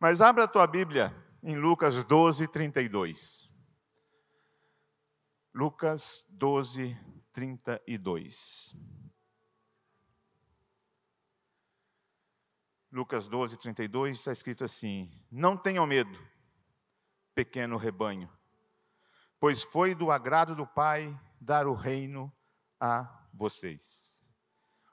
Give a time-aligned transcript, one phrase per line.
[0.00, 1.12] Mas abra a tua Bíblia
[1.42, 3.50] em Lucas 12, 32.
[5.52, 6.96] Lucas 12,
[7.32, 8.74] 32.
[12.92, 16.16] Lucas 12, 32 está escrito assim: Não tenham medo,
[17.34, 18.30] pequeno rebanho,
[19.40, 22.32] pois foi do agrado do Pai dar o reino
[22.80, 24.24] a vocês.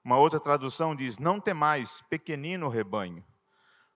[0.04, 3.24] Uma outra tradução diz: Não temais, pequenino rebanho,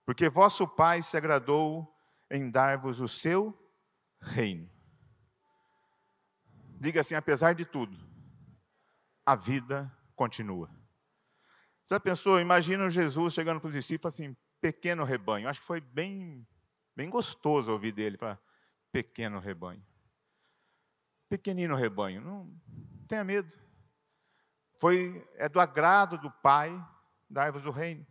[0.09, 1.87] porque vosso Pai se agradou
[2.31, 3.55] em dar-vos o seu
[4.19, 4.67] reino.
[6.81, 7.95] Diga assim: apesar de tudo,
[9.23, 10.67] a vida continua.
[11.87, 12.39] Já pensou?
[12.39, 15.47] Imagina Jesus chegando para os discípulos assim, pequeno rebanho.
[15.47, 16.43] Acho que foi bem,
[16.95, 18.39] bem gostoso ouvir dele para
[18.91, 19.85] pequeno rebanho.
[21.29, 22.59] Pequenino rebanho, não
[23.07, 23.55] tenha medo.
[24.79, 26.71] Foi é do agrado do Pai
[27.29, 28.07] dar-vos o reino.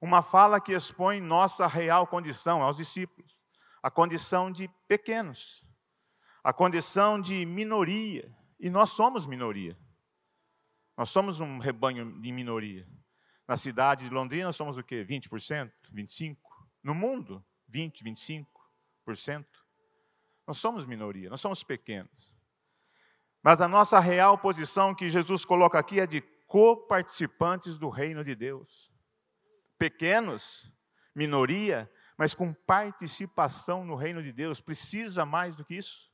[0.00, 3.36] Uma fala que expõe nossa real condição aos discípulos,
[3.82, 5.64] a condição de pequenos,
[6.42, 9.76] a condição de minoria, e nós somos minoria.
[10.96, 12.88] Nós somos um rebanho de minoria.
[13.46, 15.04] Na cidade de Londrina somos o quê?
[15.04, 16.36] 20%, 25%.
[16.82, 19.46] No mundo, 20, 25%.
[20.46, 22.34] Nós somos minoria, nós somos pequenos.
[23.42, 28.34] Mas a nossa real posição que Jesus coloca aqui é de coparticipantes do reino de
[28.34, 28.92] Deus
[29.78, 30.70] pequenos,
[31.14, 34.60] minoria, mas com participação no reino de Deus.
[34.60, 36.12] Precisa mais do que isso?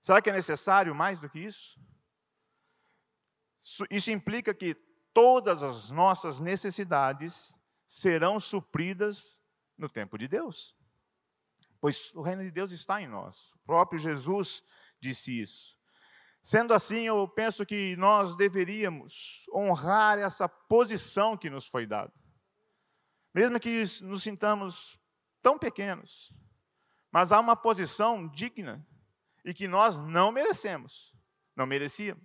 [0.00, 1.80] Será que é necessário mais do que isso?
[3.88, 4.74] Isso implica que
[5.14, 7.54] todas as nossas necessidades
[7.86, 9.40] serão supridas
[9.78, 10.76] no tempo de Deus.
[11.80, 13.36] Pois o reino de Deus está em nós.
[13.54, 14.64] O próprio Jesus
[15.00, 15.76] disse isso.
[16.42, 22.12] Sendo assim, eu penso que nós deveríamos honrar essa posição que nos foi dada.
[23.34, 24.98] Mesmo que nos sintamos
[25.40, 26.32] tão pequenos,
[27.10, 28.86] mas há uma posição digna
[29.44, 31.14] e que nós não merecemos,
[31.56, 32.24] não merecíamos,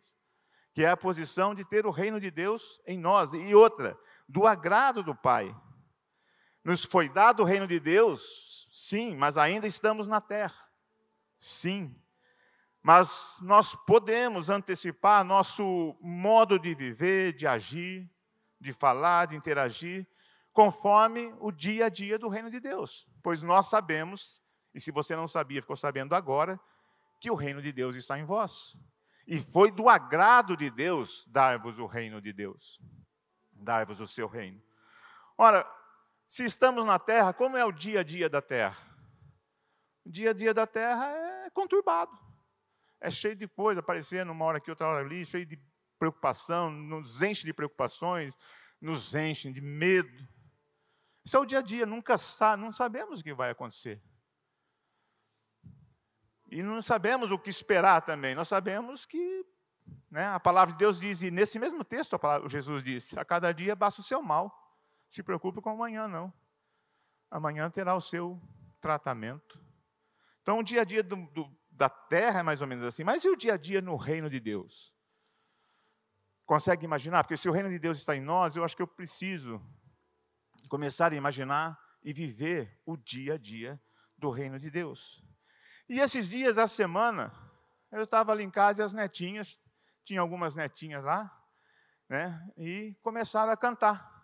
[0.74, 3.34] que é a posição de ter o reino de Deus em nós.
[3.34, 5.56] E outra, do agrado do Pai.
[6.64, 10.68] Nos foi dado o reino de Deus, sim, mas ainda estamos na terra.
[11.40, 11.96] Sim.
[12.84, 18.10] Mas nós podemos antecipar nosso modo de viver, de agir,
[18.60, 20.08] de falar, de interagir,
[20.58, 23.08] conforme o dia a dia do reino de Deus.
[23.22, 24.42] Pois nós sabemos,
[24.74, 26.60] e se você não sabia, ficou sabendo agora,
[27.22, 28.76] que o reino de Deus está em vós.
[29.28, 32.82] E foi do agrado de Deus dar-vos o reino de Deus,
[33.52, 34.60] dar-vos o seu reino.
[35.38, 35.64] Ora,
[36.26, 38.82] se estamos na terra, como é o dia a dia da terra?
[40.04, 41.06] O dia a dia da terra
[41.46, 42.18] é conturbado,
[43.00, 45.62] é cheio de coisa aparecendo uma hora aqui, outra hora ali, cheio de
[46.00, 48.36] preocupação, nos enche de preocupações,
[48.82, 50.36] nos enche de medo.
[51.28, 54.02] Isso é o dia a dia, nunca sabe, não sabemos o que vai acontecer.
[56.50, 58.34] E não sabemos o que esperar também.
[58.34, 59.46] Nós sabemos que
[60.10, 63.26] né, a palavra de Deus diz, e nesse mesmo texto a palavra, Jesus disse: a
[63.26, 64.74] cada dia basta o seu mal.
[65.10, 66.32] Se preocupe com amanhã, não.
[67.30, 68.42] Amanhã terá o seu
[68.80, 69.62] tratamento.
[70.44, 73.04] Então, o dia a dia do, do, da terra é mais ou menos assim.
[73.04, 74.96] Mas e o dia a dia no reino de Deus?
[76.46, 77.26] Consegue imaginar?
[77.26, 79.62] Porque se o reino de Deus está em nós, eu acho que eu preciso
[80.68, 83.82] começar a imaginar e viver o dia a dia
[84.18, 85.24] do reino de Deus.
[85.90, 87.34] E esses dias da semana,
[87.92, 89.60] eu estava ali em casa e as netinhas,
[90.04, 91.34] tinha algumas netinhas lá,
[92.10, 94.16] né, e começaram a cantar.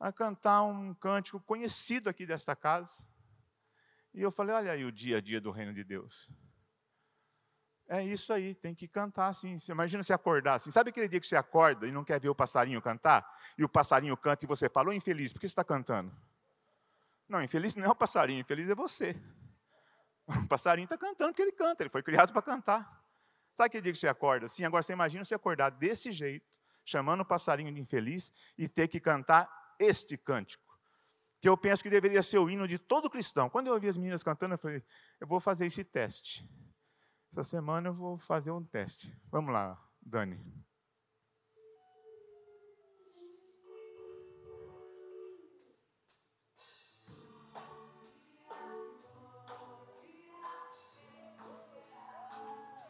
[0.00, 3.04] A cantar um cântico conhecido aqui desta casa.
[4.14, 6.30] E eu falei: olha aí o dia a dia do reino de Deus.
[7.90, 9.56] É isso aí, tem que cantar assim.
[9.70, 10.70] Imagina se acordar assim.
[10.70, 13.26] Sabe aquele dia que você acorda e não quer ver o passarinho cantar?
[13.56, 16.14] E o passarinho canta e você fala, ô infeliz, por que você está cantando?
[17.26, 19.16] Não, infeliz não é o passarinho, infeliz é você.
[20.28, 22.82] O passarinho está cantando porque ele canta, ele foi criado para cantar.
[23.56, 24.62] Sabe aquele dia que você acorda assim?
[24.62, 26.46] Agora você imagina você acordar desse jeito,
[26.84, 29.48] chamando o passarinho de infeliz e ter que cantar
[29.80, 30.78] este cântico.
[31.40, 33.48] Que eu penso que deveria ser o hino de todo cristão.
[33.48, 34.84] Quando eu ouvi as meninas cantando, eu falei,
[35.18, 36.46] eu vou fazer esse teste.
[37.30, 39.14] Essa semana eu vou fazer um teste.
[39.30, 40.40] Vamos lá, Dani.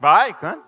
[0.01, 0.68] Vai, canta.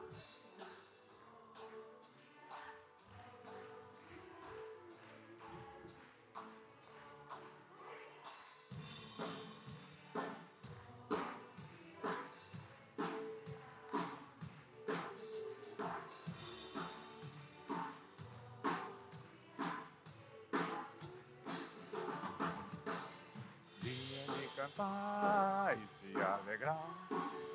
[24.61, 26.91] Cantar e se alegrar.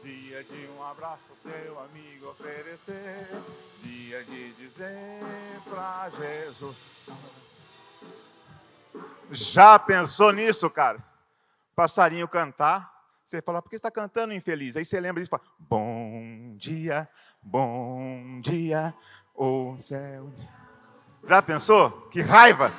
[0.02, 3.28] Dia de um abraço seu amigo oferecer.
[3.84, 5.22] Dia de dizer
[5.70, 6.76] pra Jesus.
[9.32, 11.04] Já pensou nisso, cara?
[11.76, 12.92] Passarinho cantar.
[13.24, 14.76] Você fala, por que está cantando infeliz?
[14.78, 17.10] Aí você lembra disso e fala, bom dia,
[17.42, 18.94] bom dia,
[19.34, 20.32] o céu.
[21.28, 22.08] Já pensou?
[22.10, 22.72] Que raiva!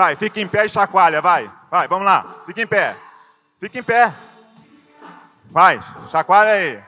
[0.00, 1.52] Vai, fica em pé e chacoalha, vai.
[1.70, 2.42] Vai, vamos lá.
[2.46, 2.96] Fica em pé.
[3.60, 4.14] Fica em pé.
[5.50, 5.78] Vai,
[6.10, 6.82] chacoalha aí.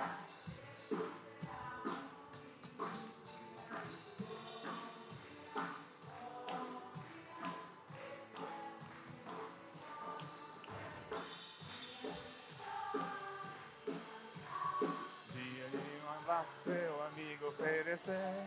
[16.65, 18.47] Seu amigo oferecer.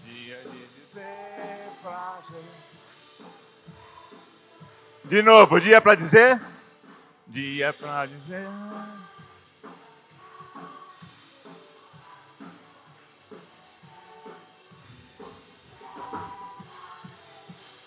[0.00, 2.75] Dia de dizer pra gente.
[5.08, 6.42] De novo, dia para dizer?
[7.28, 8.48] Dia para dizer.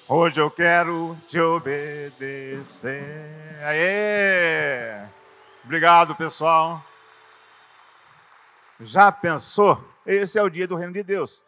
[0.07, 2.95] Hoje eu quero te obedecer.
[3.63, 5.05] Aê!
[5.65, 6.81] Obrigado, pessoal.
[8.79, 9.83] Já pensou?
[10.05, 11.43] Esse é o dia do reino de Deus.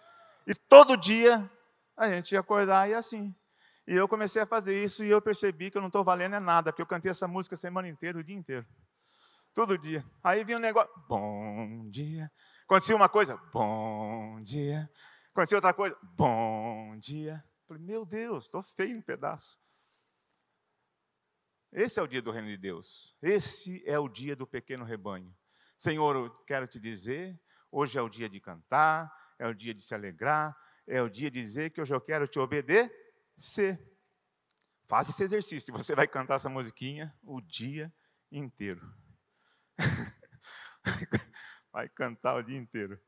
[0.45, 1.49] E todo dia
[1.95, 3.33] a gente ia acordar e assim.
[3.91, 6.39] E eu comecei a fazer isso e eu percebi que eu não estou valendo é
[6.39, 8.65] nada, porque eu cantei essa música a semana inteira, o dia inteiro.
[9.53, 10.01] Todo dia.
[10.23, 12.31] Aí vinha um negócio, bom dia.
[12.63, 14.89] Acontecia uma coisa, bom dia.
[15.31, 17.43] Acontecia outra coisa, bom dia.
[17.67, 19.59] Falei, meu Deus, estou feio em pedaço.
[21.69, 23.13] Esse é o dia do reino de Deus.
[23.21, 25.35] Esse é o dia do pequeno rebanho.
[25.77, 27.37] Senhor, eu quero te dizer,
[27.69, 30.55] hoje é o dia de cantar, é o dia de se alegrar,
[30.87, 33.00] é o dia de dizer que hoje eu quero te obedecer
[33.41, 33.79] ser.
[34.85, 35.73] Faça esse exercício.
[35.73, 37.93] Você vai cantar essa musiquinha o dia
[38.31, 38.93] inteiro.
[41.71, 42.99] vai cantar o dia inteiro.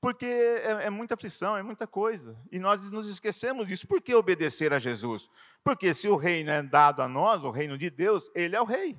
[0.00, 2.36] Porque é, é, muita aflição, é muita coisa.
[2.50, 3.86] E nós nos esquecemos disso.
[3.86, 5.28] Por que obedecer a Jesus?
[5.62, 8.64] Porque se o reino é dado a nós, o reino de Deus, ele é o
[8.64, 8.98] rei.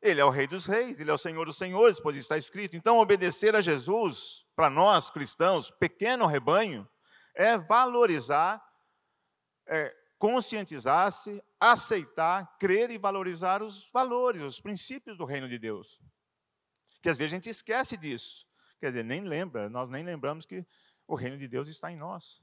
[0.00, 2.76] Ele é o rei dos reis, ele é o senhor dos senhores, pois está escrito.
[2.76, 6.88] Então, obedecer a Jesus, para nós cristãos, pequeno rebanho,
[7.34, 8.62] é valorizar
[9.72, 15.98] é, conscientizar-se, aceitar, crer e valorizar os valores, os princípios do reino de Deus.
[17.00, 18.46] Que às vezes a gente esquece disso.
[18.78, 20.66] Quer dizer, nem lembra, nós nem lembramos que
[21.06, 22.42] o reino de Deus está em nós.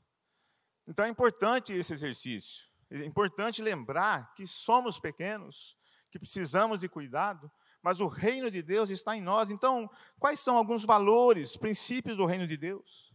[0.88, 2.68] Então é importante esse exercício.
[2.90, 5.78] É importante lembrar que somos pequenos,
[6.10, 9.52] que precisamos de cuidado, mas o reino de Deus está em nós.
[9.52, 9.88] Então,
[10.18, 13.14] quais são alguns valores, princípios do reino de Deus?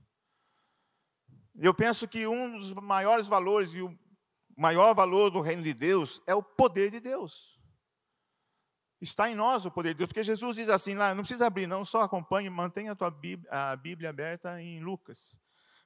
[1.57, 3.99] Eu penso que um dos maiores valores e o
[4.57, 7.61] maior valor do reino de Deus é o poder de Deus.
[9.01, 11.67] Está em nós o poder de Deus, porque Jesus diz assim lá, não precisa abrir,
[11.67, 15.37] não, só acompanhe, mantenha a tua Bíblia, a Bíblia aberta em Lucas.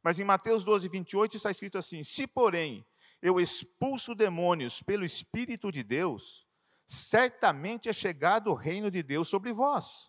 [0.02, 2.86] Mas em Mateus 12, 28 está escrito assim: Se, porém,
[3.20, 6.46] eu expulso demônios pelo Espírito de Deus,
[6.86, 10.08] certamente é chegado o reino de Deus sobre vós.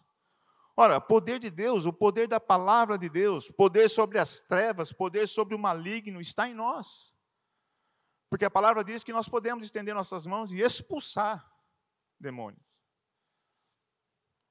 [0.77, 5.27] Ora, poder de Deus, o poder da palavra de Deus, poder sobre as trevas, poder
[5.27, 7.13] sobre o maligno está em nós.
[8.29, 11.51] Porque a palavra diz que nós podemos estender nossas mãos e expulsar
[12.19, 12.63] demônios.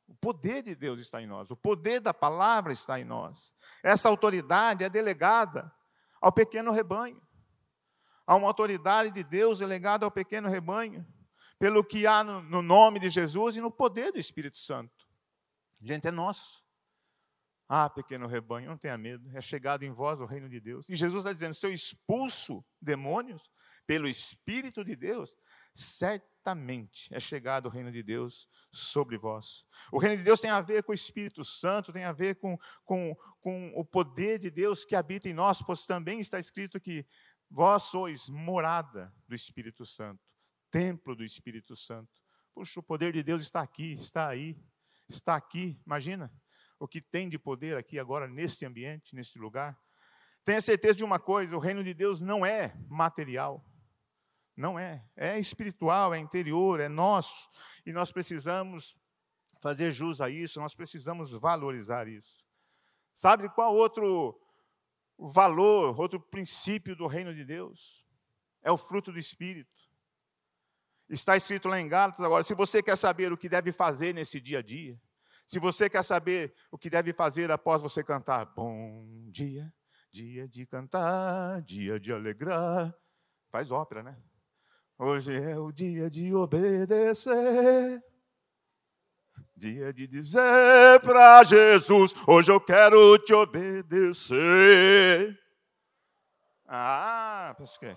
[0.07, 3.55] O poder de Deus está em nós, o poder da palavra está em nós.
[3.83, 5.73] Essa autoridade é delegada
[6.21, 7.23] ao pequeno rebanho.
[8.27, 11.07] Há uma autoridade de Deus delegada ao pequeno rebanho,
[11.59, 15.07] pelo que há no, no nome de Jesus e no poder do Espírito Santo.
[15.81, 16.65] Gente, é nosso.
[17.69, 20.89] Ah, pequeno rebanho, não tenha medo, é chegado em vós o reino de Deus.
[20.89, 23.43] E Jesus está dizendo: se eu expulso demônios
[23.89, 25.35] pelo Espírito de Deus,
[25.75, 29.67] certamente é chegado o reino de Deus sobre vós.
[29.91, 32.57] O reino de Deus tem a ver com o Espírito Santo, tem a ver com,
[32.85, 37.05] com, com o poder de Deus que habita em nós, pois também está escrito que
[37.51, 40.23] vós sois morada do Espírito Santo,
[40.71, 42.13] templo do Espírito Santo.
[42.55, 44.57] Puxa, o poder de Deus está aqui, está aí
[45.09, 46.31] está aqui, imagina
[46.79, 49.77] o que tem de poder aqui agora neste ambiente, neste lugar.
[50.45, 53.65] Tenha certeza de uma coisa: o reino de Deus não é material,
[54.59, 57.49] não é, é espiritual, é interior, é nosso,
[57.87, 58.97] e nós precisamos
[59.61, 62.45] fazer jus a isso, nós precisamos valorizar isso.
[63.15, 64.37] Sabe qual outro
[65.17, 68.05] valor, outro princípio do reino de Deus?
[68.61, 69.71] É o fruto do Espírito.
[71.09, 74.41] Está escrito lá em Gálatas agora, se você quer saber o que deve fazer nesse
[74.41, 75.01] dia a dia,
[75.47, 79.73] se você quer saber o que deve fazer após você cantar, bom dia,
[80.11, 82.93] dia de cantar, dia de alegrar,
[83.51, 84.21] faz ópera, né?
[85.01, 88.03] Hoje é o dia de obedecer.
[89.57, 94.37] Dia de dizer para Jesus: Hoje eu quero te obedecer.
[96.67, 97.97] Ah, penso que.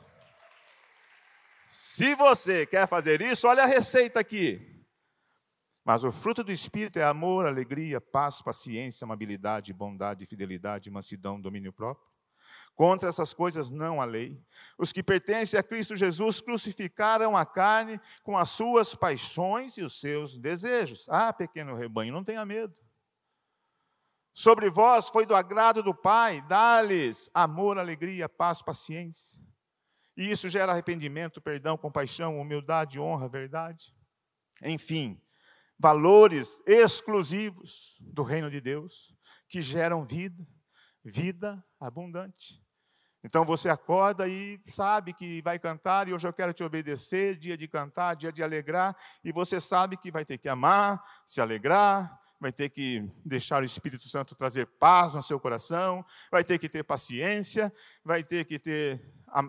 [1.68, 4.86] Se você quer fazer isso, olha a receita aqui.
[5.84, 11.74] Mas o fruto do Espírito é amor, alegria, paz, paciência, amabilidade, bondade, fidelidade, mansidão, domínio
[11.74, 12.11] próprio.
[12.76, 14.42] Contra essas coisas não há lei.
[14.78, 20.00] Os que pertencem a Cristo Jesus crucificaram a carne com as suas paixões e os
[20.00, 21.06] seus desejos.
[21.10, 22.76] Ah, pequeno rebanho, não tenha medo.
[24.34, 29.40] Sobre vós foi do agrado do Pai, dá-lhes amor, alegria, paz, paciência.
[30.16, 33.94] E isso gera arrependimento, perdão, compaixão, humildade, honra, verdade.
[34.64, 35.22] Enfim,
[35.78, 39.14] valores exclusivos do reino de Deus
[39.50, 40.48] que geram vida
[41.04, 42.61] vida abundante.
[43.24, 47.56] Então você acorda e sabe que vai cantar, e hoje eu quero te obedecer, dia
[47.56, 52.20] de cantar, dia de alegrar, e você sabe que vai ter que amar, se alegrar,
[52.40, 56.68] vai ter que deixar o Espírito Santo trazer paz no seu coração, vai ter que
[56.68, 57.72] ter paciência,
[58.04, 59.00] vai ter que ter,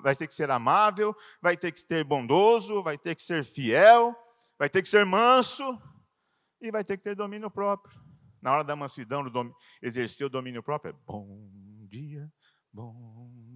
[0.03, 4.15] vai ter que ser amável, vai ter que ser bondoso, vai ter que ser fiel,
[4.59, 5.81] vai ter que ser manso
[6.61, 7.99] e vai ter que ter domínio próprio.
[8.43, 9.51] Na hora da mansidão, dom,
[9.81, 11.49] exercer o domínio próprio, é bom
[11.89, 12.31] dia,
[12.71, 13.12] bom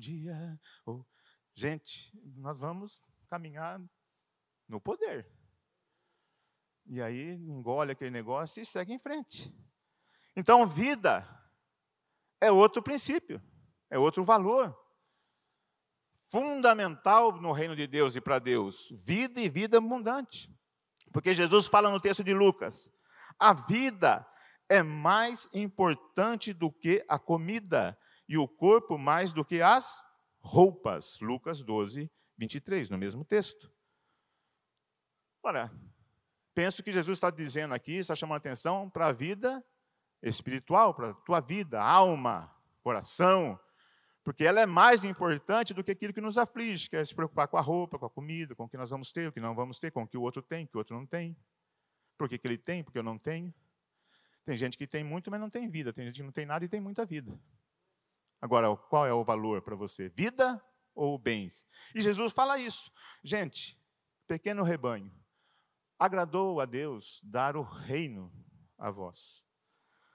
[0.06, 0.60] dia.
[0.84, 1.04] Oh.
[1.54, 3.80] Gente, nós vamos caminhar
[4.68, 5.28] no poder.
[6.86, 9.52] E aí engole aquele negócio e segue em frente.
[10.36, 11.26] Então, vida
[12.40, 13.42] é outro princípio,
[13.90, 14.76] é outro valor.
[16.28, 20.54] Fundamental no reino de Deus e para Deus, vida e vida abundante.
[21.12, 22.92] Porque Jesus fala no texto de Lucas:
[23.38, 24.26] a vida
[24.68, 27.98] é mais importante do que a comida,
[28.28, 30.04] e o corpo mais do que as
[30.40, 31.18] roupas.
[31.20, 33.72] Lucas 12, 23, no mesmo texto.
[35.42, 35.70] Olha,
[36.54, 39.64] penso que Jesus está dizendo aqui, está chamando atenção para a vida
[40.22, 42.52] espiritual, para a tua vida, alma,
[42.82, 43.58] coração,
[44.26, 47.46] porque ela é mais importante do que aquilo que nos aflige, que é se preocupar
[47.46, 49.54] com a roupa, com a comida, com o que nós vamos ter, o que não
[49.54, 51.36] vamos ter, com o que o outro tem, o que o outro não tem.
[52.18, 53.54] Por que, que ele tem, porque eu não tenho.
[54.44, 55.92] Tem gente que tem muito, mas não tem vida.
[55.92, 57.38] Tem gente que não tem nada e tem muita vida.
[58.40, 60.08] Agora, qual é o valor para você?
[60.10, 60.62] Vida
[60.94, 61.68] ou bens?
[61.94, 62.90] E Jesus fala isso.
[63.24, 63.80] Gente,
[64.26, 65.12] pequeno rebanho,
[65.98, 68.32] agradou a Deus dar o reino
[68.78, 69.44] a vós.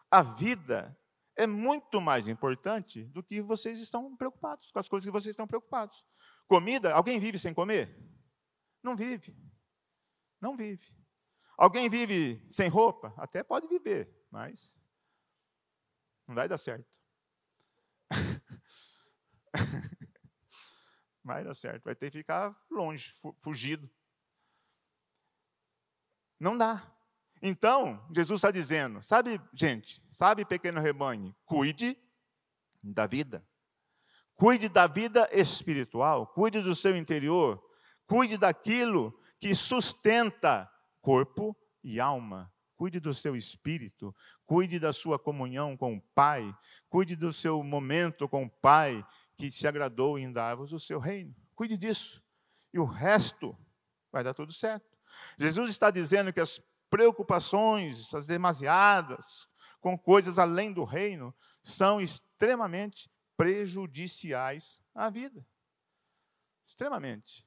[0.09, 0.97] A vida
[1.35, 5.47] é muito mais importante do que vocês estão preocupados, com as coisas que vocês estão
[5.47, 6.05] preocupados.
[6.47, 7.97] Comida, alguém vive sem comer?
[8.83, 9.35] Não vive.
[10.39, 10.93] Não vive.
[11.57, 13.13] Alguém vive sem roupa?
[13.17, 14.79] Até pode viver, mas
[16.27, 16.89] não vai dar certo.
[21.24, 23.89] vai dar certo, vai ter que ficar longe, fugido.
[26.39, 26.91] Não dá.
[27.41, 31.98] Então, Jesus está dizendo: sabe, gente, sabe, pequeno rebanho, cuide
[32.84, 33.46] da vida.
[34.36, 37.63] Cuide da vida espiritual, cuide do seu interior,
[38.08, 42.51] cuide daquilo que sustenta corpo e alma.
[42.75, 46.51] Cuide do seu espírito, cuide da sua comunhão com o Pai,
[46.89, 49.05] cuide do seu momento com o Pai,
[49.50, 51.36] que se agradou em dar-vos o seu reino.
[51.55, 52.24] Cuide disso.
[52.71, 53.57] E o resto
[54.12, 54.95] vai dar tudo certo.
[55.38, 59.48] Jesus está dizendo que as preocupações, as demasiadas,
[59.79, 61.33] com coisas além do reino,
[61.63, 65.43] são extremamente prejudiciais à vida.
[66.63, 67.43] Extremamente.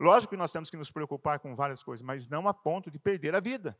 [0.00, 2.98] Lógico que nós temos que nos preocupar com várias coisas, mas não a ponto de
[2.98, 3.78] perder a vida.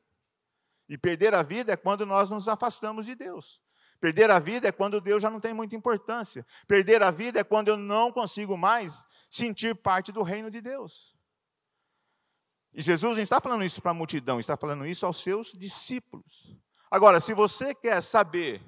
[0.88, 3.60] E perder a vida é quando nós nos afastamos de Deus.
[4.00, 6.46] Perder a vida é quando Deus já não tem muita importância.
[6.66, 11.14] Perder a vida é quando eu não consigo mais sentir parte do reino de Deus.
[12.72, 16.56] E Jesus não está falando isso para a multidão, está falando isso aos seus discípulos.
[16.90, 18.60] Agora, se você quer saber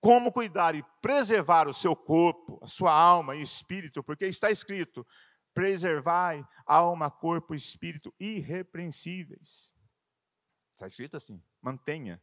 [0.00, 5.06] como cuidar e preservar o seu corpo, a sua alma e espírito, porque está escrito:
[5.54, 9.74] preservai alma, corpo e espírito irrepreensíveis.
[10.74, 12.22] Está escrito assim: mantenha.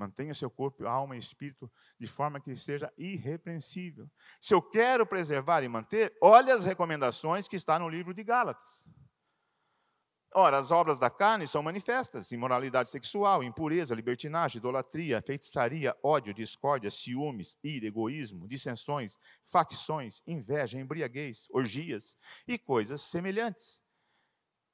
[0.00, 4.10] Mantenha seu corpo, alma e espírito de forma que seja irrepreensível.
[4.40, 8.88] Se eu quero preservar e manter, olhe as recomendações que está no livro de Gálatas.
[10.34, 16.90] Ora, as obras da carne são manifestas: imoralidade sexual, impureza, libertinagem, idolatria, feitiçaria, ódio, discórdia,
[16.90, 22.16] ciúmes, ira, egoísmo, dissensões, facções, inveja, embriaguez, orgias
[22.48, 23.82] e coisas semelhantes.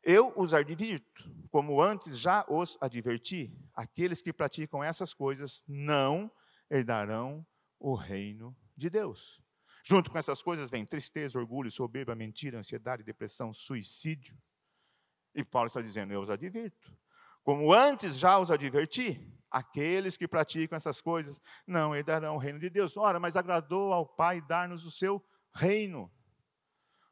[0.09, 6.31] Eu os advirto, como antes já os adverti: aqueles que praticam essas coisas não
[6.71, 7.45] herdarão
[7.81, 9.43] o reino de Deus.
[9.83, 14.39] Junto com essas coisas vem tristeza, orgulho, soberba, mentira, ansiedade, depressão, suicídio.
[15.35, 16.97] E Paulo está dizendo: Eu os advirto.
[17.43, 19.21] Como antes já os adverti,
[19.51, 22.97] aqueles que praticam essas coisas não herdarão o reino de Deus.
[22.97, 25.21] Ora, mas agradou ao Pai dar-nos o seu
[25.53, 26.09] reino.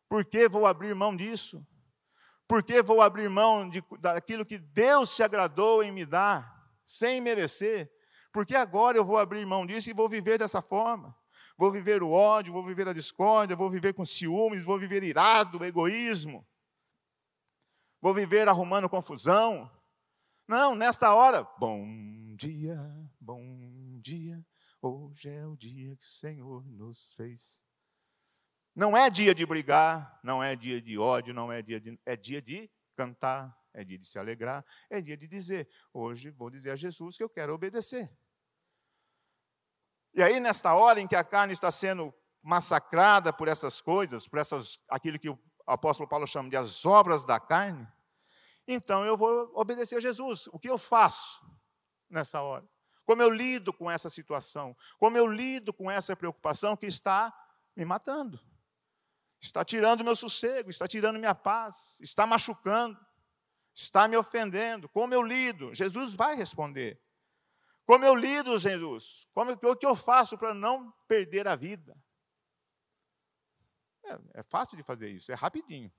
[0.09, 1.67] Por que vou abrir mão disso?
[2.47, 7.21] Por que vou abrir mão de, daquilo que Deus se agradou em me dar, sem
[7.21, 7.91] merecer?
[8.33, 11.17] Porque agora eu vou abrir mão disso e vou viver dessa forma.
[11.57, 15.65] Vou viver o ódio, vou viver a discórdia, vou viver com ciúmes, vou viver irado,
[15.65, 16.47] egoísmo.
[18.01, 19.71] Vou viver arrumando confusão.
[20.47, 21.87] Não, nesta hora, bom
[22.37, 22.79] dia,
[23.19, 24.45] bom dia,
[24.83, 27.64] hoje é o dia que o Senhor nos fez.
[28.75, 31.99] Não é dia de brigar, não é dia de ódio, não é dia de.
[32.05, 36.51] É dia de cantar, é dia de se alegrar, é dia de dizer: hoje vou
[36.51, 38.11] dizer a Jesus que eu quero obedecer.
[40.13, 42.13] E aí, nesta hora em que a carne está sendo
[42.43, 47.25] massacrada por essas coisas, por essas, aquilo que o apóstolo Paulo chama de as obras
[47.25, 47.87] da carne,
[48.67, 50.47] então eu vou obedecer a Jesus.
[50.49, 51.45] O que eu faço
[52.09, 52.69] nessa hora?
[53.05, 54.77] Como eu lido com essa situação?
[54.99, 57.33] Como eu lido com essa preocupação que está
[57.77, 58.41] me matando?
[59.45, 62.99] Está tirando meu sossego, está tirando minha paz, está machucando,
[63.75, 64.89] está me ofendendo.
[64.89, 65.75] Como eu lido?
[65.75, 67.01] Jesus vai responder.
[67.85, 69.29] Como eu lido, Jesus?
[69.35, 71.95] Como, o que eu faço para não perder a vida?
[74.05, 75.93] É, é, fácil de fazer isso, é rapidinho.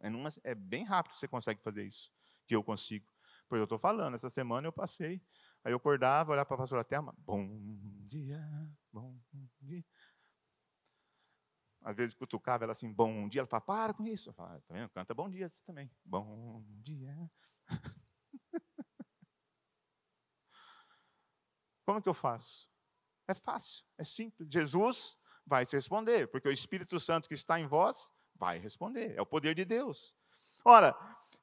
[0.00, 2.12] É, numa, é bem rápido que você consegue fazer isso,
[2.46, 3.10] que eu consigo.
[3.48, 5.22] Pois eu estou falando, essa semana eu passei,
[5.64, 7.48] aí eu acordava, olhava para a pastora Thelma, bom
[8.06, 8.46] dia,
[8.92, 9.18] bom
[9.62, 9.84] dia.
[11.88, 13.40] Às vezes cutucava ela assim, bom dia.
[13.40, 14.28] Ela fala, para com isso.
[14.28, 14.90] Eu falo, tá vendo?
[14.90, 15.90] Canta bom dia você também.
[16.04, 17.16] Bom dia.
[21.86, 22.70] Como que eu faço?
[23.26, 24.50] É fácil, é simples.
[24.52, 25.16] Jesus
[25.46, 29.16] vai se responder, porque o Espírito Santo que está em vós vai responder.
[29.16, 30.14] É o poder de Deus.
[30.66, 30.94] Ora,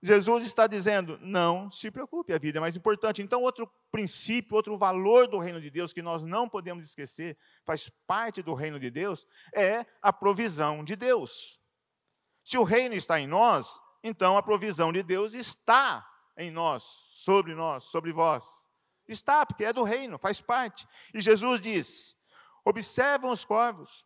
[0.05, 3.23] Jesus está dizendo: não se preocupe, a vida é mais importante.
[3.23, 7.89] Então, outro princípio, outro valor do reino de Deus que nós não podemos esquecer, faz
[8.05, 11.59] parte do reino de Deus, é a provisão de Deus.
[12.43, 17.55] Se o reino está em nós, então a provisão de Deus está em nós, sobre
[17.55, 18.45] nós, sobre vós.
[19.07, 20.87] Está, porque é do reino, faz parte.
[21.15, 22.15] E Jesus diz:
[22.63, 24.05] observam os corvos,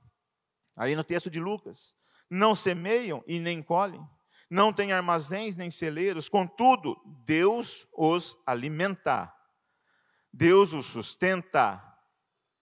[0.77, 1.93] aí no texto de Lucas,
[2.29, 4.07] não semeiam e nem colhem
[4.49, 9.31] não têm armazéns nem celeiros, contudo, Deus os alimenta,
[10.33, 11.85] Deus os sustenta,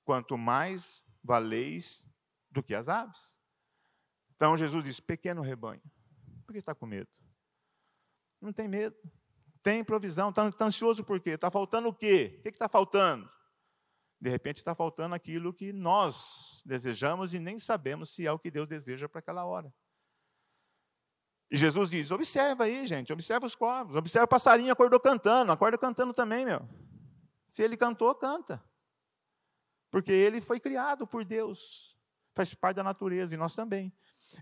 [0.03, 2.09] quanto mais valeis
[2.51, 3.37] do que as aves.
[4.35, 5.81] Então Jesus diz: pequeno rebanho,
[6.45, 7.09] por que está com medo?
[8.41, 8.95] Não tem medo,
[9.63, 11.31] tem provisão, está tá ansioso por quê?
[11.31, 12.37] Está faltando o quê?
[12.39, 13.29] O que está faltando?
[14.19, 18.51] De repente está faltando aquilo que nós desejamos e nem sabemos se é o que
[18.51, 19.73] Deus deseja para aquela hora.
[21.49, 25.77] E Jesus diz: observa aí, gente, observa os corvos, observa o passarinho, acordou cantando, acorda
[25.77, 26.67] cantando também, meu.
[27.49, 28.63] Se ele cantou, canta.
[29.89, 31.97] Porque ele foi criado por Deus,
[32.35, 33.93] faz parte da natureza, e nós também.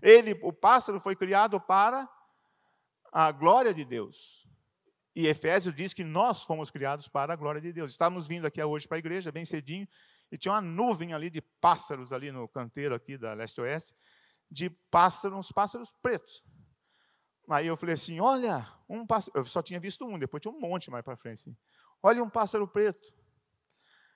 [0.02, 2.08] Ele, o pássaro, foi criado para
[3.12, 4.46] a glória de Deus.
[5.14, 7.92] E Efésios diz que nós fomos criados para a glória de Deus.
[7.92, 9.88] Estávamos vindo aqui hoje para a igreja, bem cedinho,
[10.30, 13.94] e tinha uma nuvem ali de pássaros ali no canteiro aqui da leste-oeste,
[14.50, 16.44] de pássaros, pássaros pretos.
[17.48, 19.38] Aí eu falei assim: olha, um pássaro.
[19.38, 21.40] Eu só tinha visto um, depois tinha um monte mais para frente.
[21.40, 21.56] Assim.
[22.02, 23.14] Olha um pássaro preto.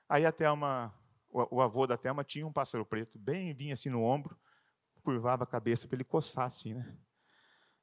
[0.09, 0.93] Aí a Thelma,
[1.29, 4.37] o, o avô da Thelma tinha um pássaro preto, bem vinha assim no ombro,
[5.03, 6.99] curvava a cabeça para ele coçar assim, né?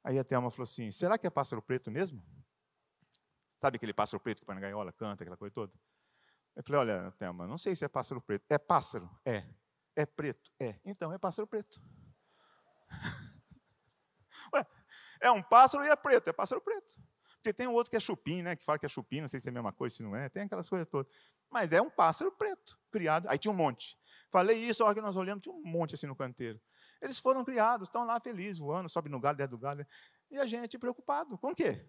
[0.04, 2.22] Aí a Thelma falou assim: será que é pássaro preto mesmo?
[3.58, 5.72] Sabe aquele pássaro preto que põe na gaiola, canta, aquela coisa toda?
[6.54, 8.44] Eu falei: olha, Thelma, não sei se é pássaro preto.
[8.50, 9.10] É pássaro?
[9.24, 9.44] É.
[9.96, 10.50] É preto?
[10.60, 10.78] É.
[10.84, 11.80] Então é pássaro preto.
[14.54, 14.66] Ué,
[15.20, 16.94] é um pássaro e é preto, é pássaro preto.
[17.36, 18.56] Porque tem um outro que é chupim, né?
[18.56, 20.28] Que fala que é chupim, não sei se é a mesma coisa, se não é.
[20.28, 21.10] Tem aquelas coisas todas.
[21.50, 23.28] Mas é um pássaro preto, criado.
[23.28, 23.96] Aí tinha um monte.
[24.30, 26.60] Falei isso, a hora que nós olhamos, tinha um monte assim no canteiro.
[27.00, 29.86] Eles foram criados, estão lá felizes, voando, sobe no galho, desce do galho.
[30.30, 31.38] E a gente preocupado.
[31.38, 31.86] Com o quê?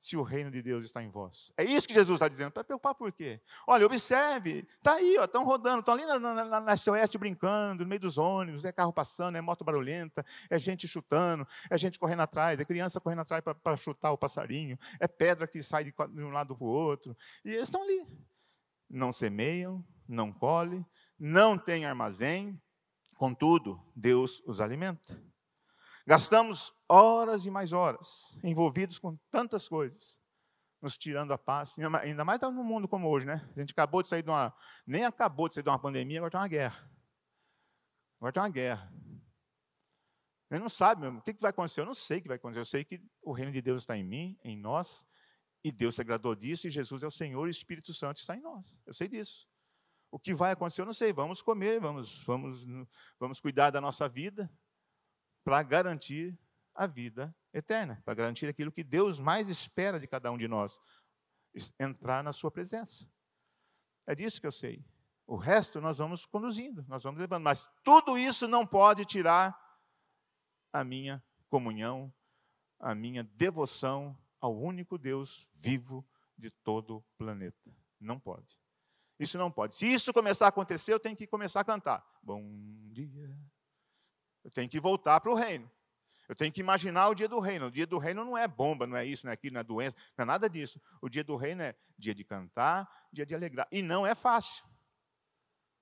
[0.00, 1.52] Se o reino de Deus está em vós.
[1.58, 2.48] É isso que Jesus está dizendo.
[2.48, 3.38] Está preocupado por quê?
[3.66, 8.00] Olha, observe, está aí, estão rodando, estão ali na, na, na, oeste brincando, no meio
[8.00, 12.58] dos ônibus, é carro passando, é moto barulhenta, é gente chutando, é gente correndo atrás,
[12.58, 16.30] é criança correndo atrás para chutar o passarinho, é pedra que sai de, de um
[16.30, 17.14] lado para o outro.
[17.44, 18.06] E eles estão ali.
[18.88, 20.84] Não semeiam, não colhem,
[21.18, 22.58] não têm armazém,
[23.16, 25.29] contudo, Deus os alimenta.
[26.10, 30.20] Gastamos horas e mais horas envolvidos com tantas coisas,
[30.82, 33.48] nos tirando a paz, ainda mais no mundo como hoje, né?
[33.56, 34.52] A gente acabou de sair de uma,
[34.84, 36.90] nem acabou de sair de uma pandemia, agora está uma guerra.
[38.18, 38.92] Agora tem uma guerra.
[40.50, 41.20] Ele não sabe mesmo.
[41.20, 41.80] O que vai acontecer?
[41.80, 42.60] Eu não sei o que vai acontecer.
[42.60, 45.06] Eu sei que o reino de Deus está em mim, em nós,
[45.62, 48.36] e Deus se agradou disso, e Jesus é o Senhor, e o Espírito Santo está
[48.36, 48.66] em nós.
[48.84, 49.46] Eu sei disso.
[50.10, 51.12] O que vai acontecer, eu não sei.
[51.12, 52.66] Vamos comer, vamos, vamos,
[53.16, 54.50] vamos cuidar da nossa vida
[55.44, 56.38] para garantir
[56.74, 60.80] a vida eterna, para garantir aquilo que Deus mais espera de cada um de nós,
[61.78, 63.08] entrar na sua presença.
[64.06, 64.84] É disso que eu sei.
[65.26, 67.44] O resto nós vamos conduzindo, nós vamos levando.
[67.44, 69.56] Mas tudo isso não pode tirar
[70.72, 72.12] a minha comunhão,
[72.78, 76.04] a minha devoção ao único Deus vivo
[76.36, 77.70] de todo o planeta.
[78.00, 78.58] Não pode.
[79.18, 79.74] Isso não pode.
[79.74, 82.04] Se isso começar a acontecer, eu tenho que começar a cantar.
[82.22, 82.42] Bom
[82.90, 83.38] dia.
[84.44, 85.70] Eu tenho que voltar para o reino.
[86.28, 87.66] Eu tenho que imaginar o dia do reino.
[87.66, 89.64] O dia do reino não é bomba, não é isso, não é aquilo, não é
[89.64, 90.80] doença, não é nada disso.
[91.02, 93.66] O dia do reino é dia de cantar, dia de alegrar.
[93.72, 94.64] E não é fácil.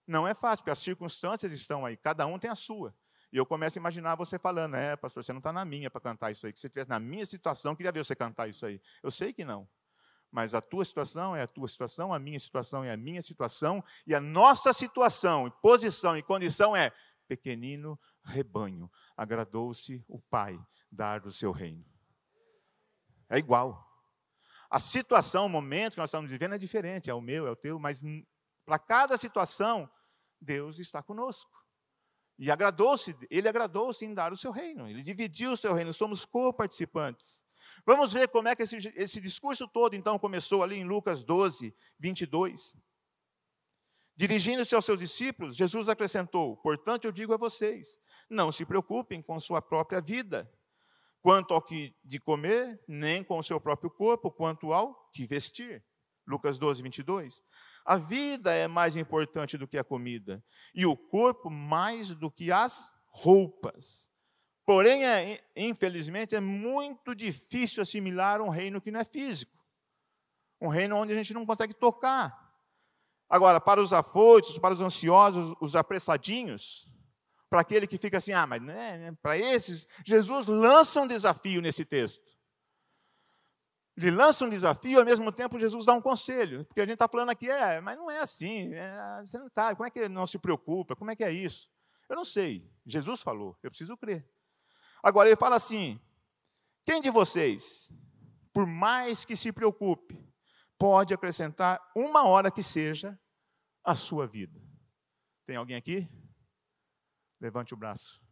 [0.07, 2.95] Não é fácil, porque as circunstâncias estão aí, cada um tem a sua.
[3.31, 6.01] E eu começo a imaginar você falando, é, pastor, você não está na minha para
[6.01, 6.53] cantar isso aí.
[6.53, 8.81] Que se você estivesse na minha situação, eu queria ver você cantar isso aí.
[9.03, 9.69] Eu sei que não.
[10.31, 13.85] Mas a tua situação é a tua situação, a minha situação é a minha situação,
[14.07, 16.91] e a nossa situação, posição e condição é
[17.27, 18.91] pequenino rebanho.
[19.17, 20.59] Agradou-se o Pai
[20.91, 21.85] dar o seu reino.
[23.29, 23.87] É igual.
[24.71, 27.57] A situação, o momento que nós estamos vivendo é diferente, é o meu, é o
[27.57, 28.03] teu, mas
[28.65, 29.91] para cada situação,
[30.41, 31.51] Deus está conosco.
[32.39, 36.25] E agradou-se, ele agradou-se em dar o seu reino, ele dividiu o seu reino, somos
[36.25, 37.43] co-participantes.
[37.85, 41.75] Vamos ver como é que esse, esse discurso todo, então, começou ali em Lucas 12,
[41.99, 42.77] 22.
[44.15, 49.39] Dirigindo-se aos seus discípulos, Jesus acrescentou: Portanto, eu digo a vocês, não se preocupem com
[49.41, 50.51] sua própria vida,
[51.23, 55.85] quanto ao que de comer, nem com o seu próprio corpo, quanto ao que vestir.
[56.27, 57.43] Lucas 12, 22.
[57.85, 62.53] A vida é mais importante do que a comida, e o corpo mais do que
[62.53, 64.13] as roupas.
[64.67, 69.57] Porém, é, infelizmente, é muito difícil assimilar um reino que não é físico.
[70.61, 72.47] Um reino onde a gente não consegue tocar.
[73.31, 76.87] Agora, para os afoitos, para os ansiosos, os apressadinhos,
[77.49, 81.61] para aquele que fica assim, ah, mas né, né, para esses, Jesus lança um desafio
[81.61, 82.21] nesse texto.
[83.97, 86.65] Ele lança um desafio, ao mesmo tempo Jesus dá um conselho.
[86.67, 88.73] Porque a gente está falando aqui, é, mas não é assim.
[88.73, 90.95] É, você não sabe, como é que não se preocupa?
[90.95, 91.69] Como é que é isso?
[92.09, 92.71] Eu não sei.
[92.87, 94.25] Jesus falou, eu preciso crer.
[95.03, 96.01] Agora ele fala assim:
[96.85, 97.91] quem de vocês,
[98.53, 100.17] por mais que se preocupe,
[100.79, 103.19] pode acrescentar uma hora que seja
[103.85, 104.61] a sua vida?
[105.45, 106.09] Tem alguém aqui?
[107.41, 108.23] Levante o braço.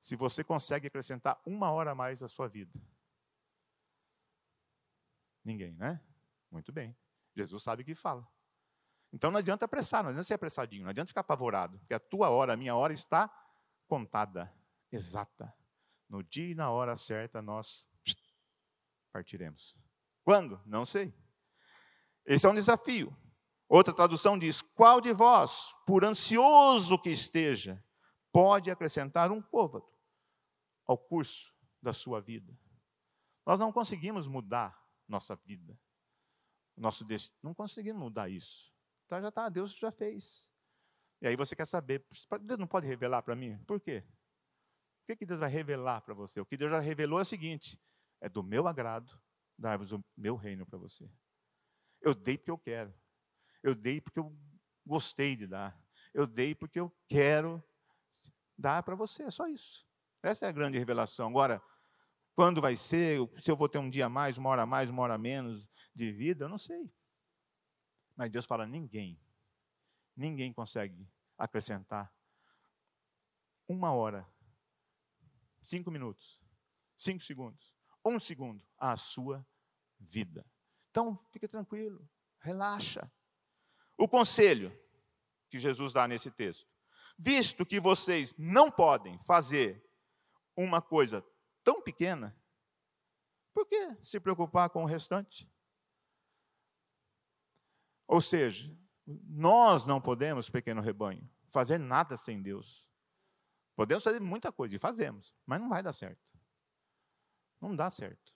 [0.00, 2.72] Se você consegue acrescentar uma hora a mais à sua vida.
[5.44, 6.00] Ninguém, né?
[6.50, 6.96] Muito bem.
[7.34, 8.26] Jesus sabe o que fala.
[9.12, 12.28] Então não adianta apressar, não adianta ser apressadinho, não adianta ficar apavorado, porque a tua
[12.28, 13.30] hora, a minha hora está
[13.86, 14.52] contada,
[14.92, 15.52] exata.
[16.08, 17.88] No dia e na hora certa nós
[19.12, 19.74] partiremos.
[20.22, 20.60] Quando?
[20.66, 21.14] Não sei.
[22.24, 23.16] Esse é um desafio.
[23.68, 27.84] Outra tradução diz: Qual de vós, por ansioso que esteja,
[28.32, 29.86] pode acrescentar um côvado
[30.86, 32.58] ao curso da sua vida?
[33.44, 35.78] Nós não conseguimos mudar nossa vida,
[36.76, 37.38] nosso destino.
[37.42, 38.72] Não conseguimos mudar isso.
[39.06, 40.50] Então já está, Deus já fez.
[41.20, 42.06] E aí você quer saber,
[42.42, 43.58] Deus não pode revelar para mim?
[43.64, 44.04] Por quê?
[45.02, 46.40] O que, que Deus vai revelar para você?
[46.40, 47.80] O que Deus já revelou é o seguinte:
[48.20, 49.18] é do meu agrado
[49.58, 51.10] dar-vos o meu reino para você.
[52.00, 52.94] Eu dei porque eu quero.
[53.62, 54.36] Eu dei porque eu
[54.86, 55.78] gostei de dar.
[56.14, 57.62] Eu dei porque eu quero
[58.56, 59.24] dar para você.
[59.24, 59.86] É só isso.
[60.22, 61.28] Essa é a grande revelação.
[61.28, 61.62] Agora,
[62.34, 64.90] quando vai ser, se eu vou ter um dia a mais, uma hora a mais,
[64.90, 66.92] uma hora a menos de vida, eu não sei.
[68.16, 69.20] Mas Deus fala: ninguém,
[70.16, 72.12] ninguém consegue acrescentar
[73.68, 74.26] uma hora,
[75.62, 76.40] cinco minutos,
[76.96, 79.46] cinco segundos, um segundo à sua
[79.98, 80.44] vida.
[80.90, 82.08] Então, fique tranquilo,
[82.40, 83.12] relaxa.
[83.98, 84.72] O conselho
[85.50, 86.66] que Jesus dá nesse texto:
[87.18, 89.84] visto que vocês não podem fazer
[90.56, 91.24] uma coisa
[91.64, 92.34] tão pequena,
[93.52, 95.50] por que se preocupar com o restante?
[98.06, 102.86] Ou seja, nós não podemos, pequeno rebanho, fazer nada sem Deus.
[103.74, 106.22] Podemos fazer muita coisa, e fazemos, mas não vai dar certo.
[107.60, 108.32] Não dá certo.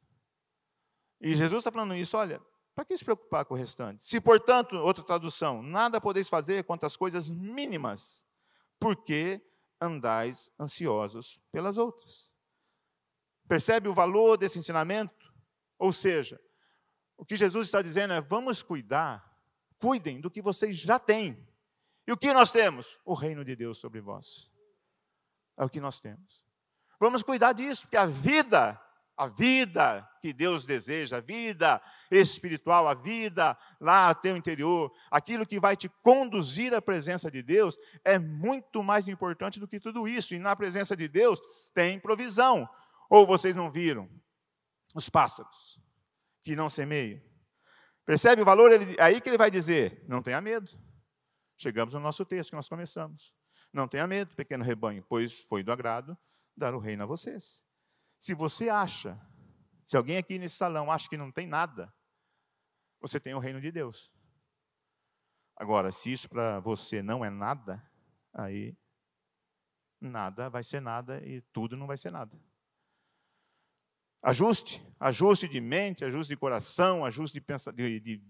[1.20, 2.40] E Jesus está falando isso, olha,
[2.75, 4.05] para que se preocupar com o restante?
[4.05, 8.27] Se, portanto, outra tradução, nada podeis fazer quanto às coisas mínimas,
[8.79, 9.41] porque
[9.81, 12.31] andais ansiosos pelas outras.
[13.49, 15.33] Percebe o valor desse ensinamento?
[15.79, 16.41] Ou seja,
[17.17, 19.37] o que Jesus está dizendo é: vamos cuidar,
[19.79, 21.47] cuidem do que vocês já têm,
[22.07, 22.99] E o que nós temos?
[23.05, 24.51] O reino de Deus sobre vós.
[25.57, 26.45] É o que nós temos.
[26.99, 28.81] Vamos cuidar disso, porque a vida,
[29.16, 35.46] a vida que Deus deseja, a vida espiritual, a vida lá no teu interior, aquilo
[35.46, 40.09] que vai te conduzir à presença de Deus, é muito mais importante do que tudo
[40.09, 40.35] isso.
[40.35, 41.40] E na presença de Deus
[41.75, 42.68] tem provisão.
[43.09, 44.09] Ou vocês não viram
[44.94, 45.79] os pássaros
[46.42, 47.20] que não semeiam?
[48.05, 48.72] Percebe o valor?
[48.72, 50.70] Ele, aí que ele vai dizer: não tenha medo.
[51.57, 53.33] Chegamos no nosso texto que nós começamos.
[53.72, 56.16] Não tenha medo, pequeno rebanho, pois foi do agrado
[56.57, 57.64] dar o reino a vocês.
[58.23, 59.21] Se você acha,
[59.85, 61.93] se alguém aqui nesse salão acha que não tem nada,
[63.01, 64.13] você tem o reino de Deus.
[65.57, 67.83] Agora, se isso para você não é nada,
[68.33, 68.79] aí
[70.01, 72.41] nada vai ser nada e tudo não vai ser nada.
[74.23, 78.23] Ajuste, ajuste de mente, ajuste de coração, ajuste de, de, de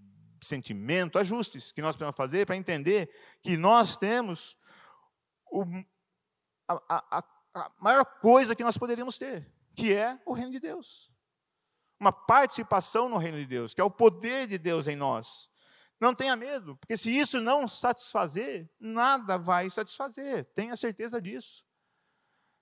[0.42, 4.56] sentimento, ajustes que nós precisamos fazer para entender que nós temos
[5.50, 5.64] o,
[6.66, 11.10] a, a, a maior coisa que nós poderíamos ter, que é o reino de Deus.
[11.98, 15.50] Uma participação no reino de Deus, que é o poder de Deus em nós.
[16.00, 21.64] Não tenha medo, porque se isso não satisfazer, nada vai satisfazer, tenha certeza disso.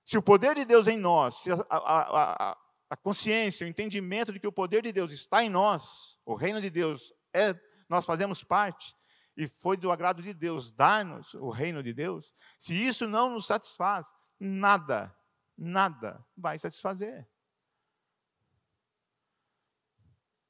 [0.04, 2.58] Se o poder de Deus em nós, se a, a, a,
[2.90, 6.60] a consciência, o entendimento de que o poder de Deus está em nós, o reino
[6.60, 8.94] de Deus é, nós fazemos parte,
[9.36, 13.46] e foi do agrado de Deus dar-nos o reino de Deus, se isso não nos
[13.46, 14.06] satisfaz,
[14.38, 15.16] nada,
[15.60, 17.28] nada vai satisfazer.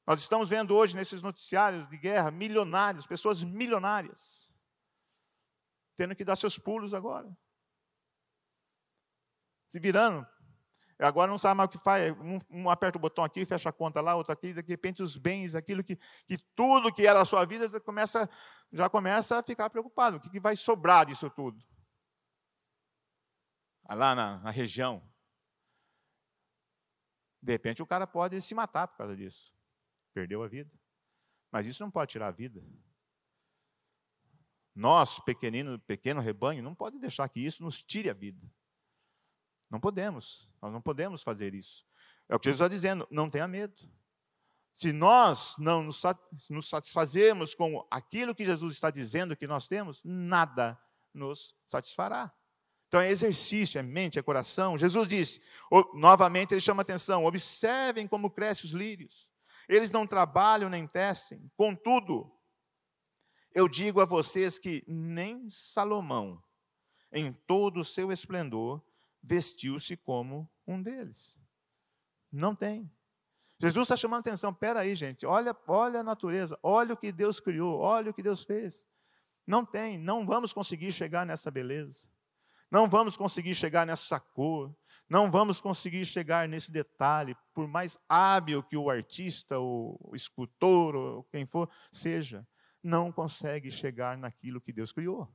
[0.07, 4.49] Nós estamos vendo hoje nesses noticiários de guerra milionários, pessoas milionárias,
[5.95, 7.29] tendo que dar seus pulos agora.
[9.69, 10.25] Se virando.
[10.97, 12.11] Agora não sabe mais o que faz.
[12.19, 15.17] Um, um aperta o botão aqui, fecha a conta lá, outro aqui, de repente os
[15.17, 15.97] bens, aquilo que,
[16.27, 18.29] que tudo que era a sua vida, começa,
[18.71, 20.17] já começa a ficar preocupado.
[20.17, 21.61] O que, que vai sobrar disso tudo?
[23.93, 25.07] Lá na, na região.
[27.41, 29.53] De repente o cara pode se matar por causa disso.
[30.13, 30.71] Perdeu a vida.
[31.51, 32.63] Mas isso não pode tirar a vida.
[34.73, 38.49] Nós, pequenino, pequeno rebanho, não pode deixar que isso nos tire a vida.
[39.69, 40.49] Não podemos.
[40.61, 41.85] Nós não podemos fazer isso.
[42.29, 43.07] É o que Jesus está dizendo.
[43.11, 43.75] Não tenha medo.
[44.73, 50.81] Se nós não nos satisfazermos com aquilo que Jesus está dizendo que nós temos, nada
[51.13, 52.33] nos satisfará.
[52.91, 54.77] Então é exercício, é mente, é coração.
[54.77, 55.41] Jesus disse,
[55.93, 59.29] novamente ele chama atenção: observem como crescem os lírios.
[59.69, 61.49] Eles não trabalham nem tecem.
[61.55, 62.29] Contudo,
[63.55, 66.43] eu digo a vocês que nem Salomão,
[67.13, 68.83] em todo o seu esplendor,
[69.23, 71.39] vestiu-se como um deles.
[72.29, 72.91] Não tem.
[73.57, 74.51] Jesus está chamando atenção.
[74.51, 75.25] Espera aí, gente.
[75.25, 76.59] Olha, olha a natureza.
[76.61, 77.79] Olha o que Deus criou.
[77.79, 78.85] Olha o que Deus fez.
[79.47, 79.97] Não tem.
[79.97, 82.10] Não vamos conseguir chegar nessa beleza.
[82.71, 84.73] Não vamos conseguir chegar nessa cor,
[85.09, 91.23] não vamos conseguir chegar nesse detalhe, por mais hábil que o artista, o escultor, ou
[91.25, 92.47] quem for, seja,
[92.81, 95.29] não consegue chegar naquilo que Deus criou.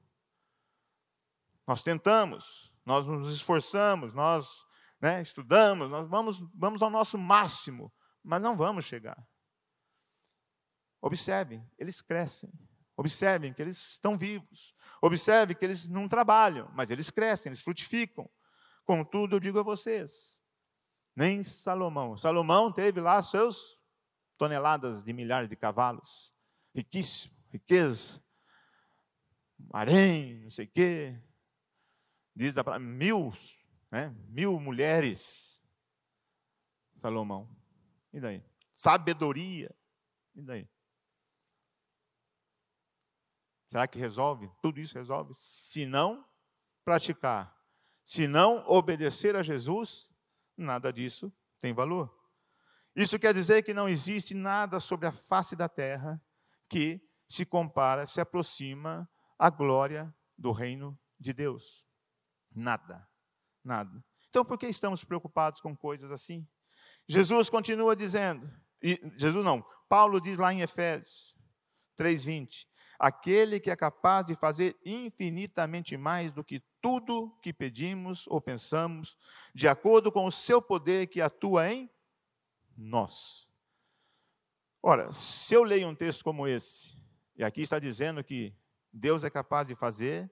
[1.66, 4.64] Nós tentamos, nós nos esforçamos, nós
[5.00, 9.28] né, estudamos, nós vamos, vamos ao nosso máximo, mas não vamos chegar.
[11.02, 12.50] Observem, eles crescem.
[12.96, 14.74] Observem que eles estão vivos.
[15.06, 18.28] Observe que eles não trabalham, mas eles crescem, eles frutificam.
[18.84, 20.42] Contudo, eu digo a vocês,
[21.14, 22.16] nem Salomão.
[22.16, 23.78] Salomão teve lá seus
[24.36, 26.34] toneladas de milhares de cavalos,
[26.74, 28.20] riquíssimo, riqueza,
[29.72, 31.16] harém, não sei o quê.
[32.34, 33.32] Diz a mil,
[33.92, 35.62] né, mil mulheres.
[36.96, 37.48] Salomão.
[38.12, 38.44] E daí?
[38.74, 39.72] Sabedoria.
[40.34, 40.68] E daí?
[43.66, 44.50] Será que resolve?
[44.62, 45.32] Tudo isso resolve?
[45.34, 46.24] Se não
[46.84, 47.56] praticar,
[48.04, 50.10] se não obedecer a Jesus,
[50.56, 52.14] nada disso tem valor.
[52.94, 56.22] Isso quer dizer que não existe nada sobre a face da terra
[56.68, 61.86] que se compara, se aproxima à glória do reino de Deus.
[62.54, 63.06] Nada,
[63.62, 64.04] nada.
[64.28, 66.46] Então, por que estamos preocupados com coisas assim?
[67.08, 68.50] Jesus continua dizendo,
[69.16, 71.34] Jesus não, Paulo diz lá em Efésios
[71.98, 72.66] 3:20,
[72.98, 79.16] aquele que é capaz de fazer infinitamente mais do que tudo que pedimos ou pensamos,
[79.54, 81.90] de acordo com o seu poder que atua em
[82.76, 83.48] nós.
[84.82, 86.96] Ora, se eu leio um texto como esse,
[87.36, 88.54] e aqui está dizendo que
[88.92, 90.30] Deus é capaz de fazer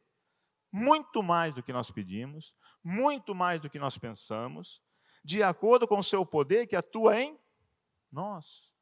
[0.71, 4.83] muito mais do que nós pedimos, muito mais do que nós pensamos,
[5.25, 7.39] de acordo com o seu poder que atua em
[8.13, 8.75] nós.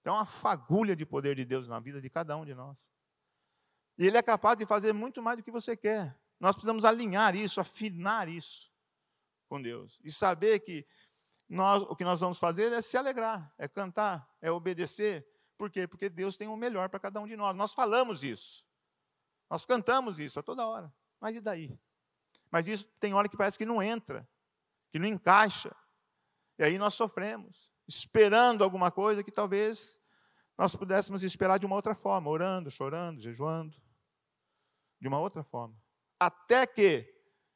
[0.00, 2.93] Então, uma fagulha de poder de Deus na vida de cada um de nós.
[3.96, 6.18] E Ele é capaz de fazer muito mais do que você quer.
[6.40, 8.72] Nós precisamos alinhar isso, afinar isso
[9.48, 10.00] com Deus.
[10.02, 10.86] E saber que
[11.48, 15.26] nós, o que nós vamos fazer é se alegrar, é cantar, é obedecer.
[15.56, 15.86] Por quê?
[15.86, 17.54] Porque Deus tem o melhor para cada um de nós.
[17.54, 18.64] Nós falamos isso.
[19.48, 20.92] Nós cantamos isso a toda hora.
[21.20, 21.78] Mas e daí?
[22.50, 24.28] Mas isso tem hora que parece que não entra,
[24.90, 25.74] que não encaixa.
[26.58, 30.00] E aí nós sofremos, esperando alguma coisa que talvez
[30.56, 33.76] nós pudéssemos esperar de uma outra forma, orando, chorando, jejuando,
[35.04, 35.76] de uma outra forma.
[36.18, 37.06] Até que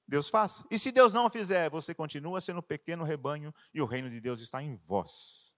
[0.06, 0.66] Deus faça.
[0.70, 4.20] E se Deus não fizer, você continua sendo um pequeno rebanho e o reino de
[4.20, 5.56] Deus está em vós.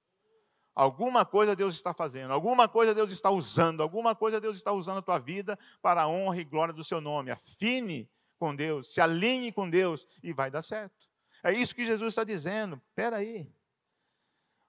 [0.73, 4.99] Alguma coisa Deus está fazendo, alguma coisa Deus está usando, alguma coisa Deus está usando
[4.99, 7.33] a tua vida para a honra e glória do seu nome.
[7.33, 11.11] Afine com Deus, se alinhe com Deus e vai dar certo.
[11.43, 12.81] É isso que Jesus está dizendo.
[12.91, 13.53] Espera aí.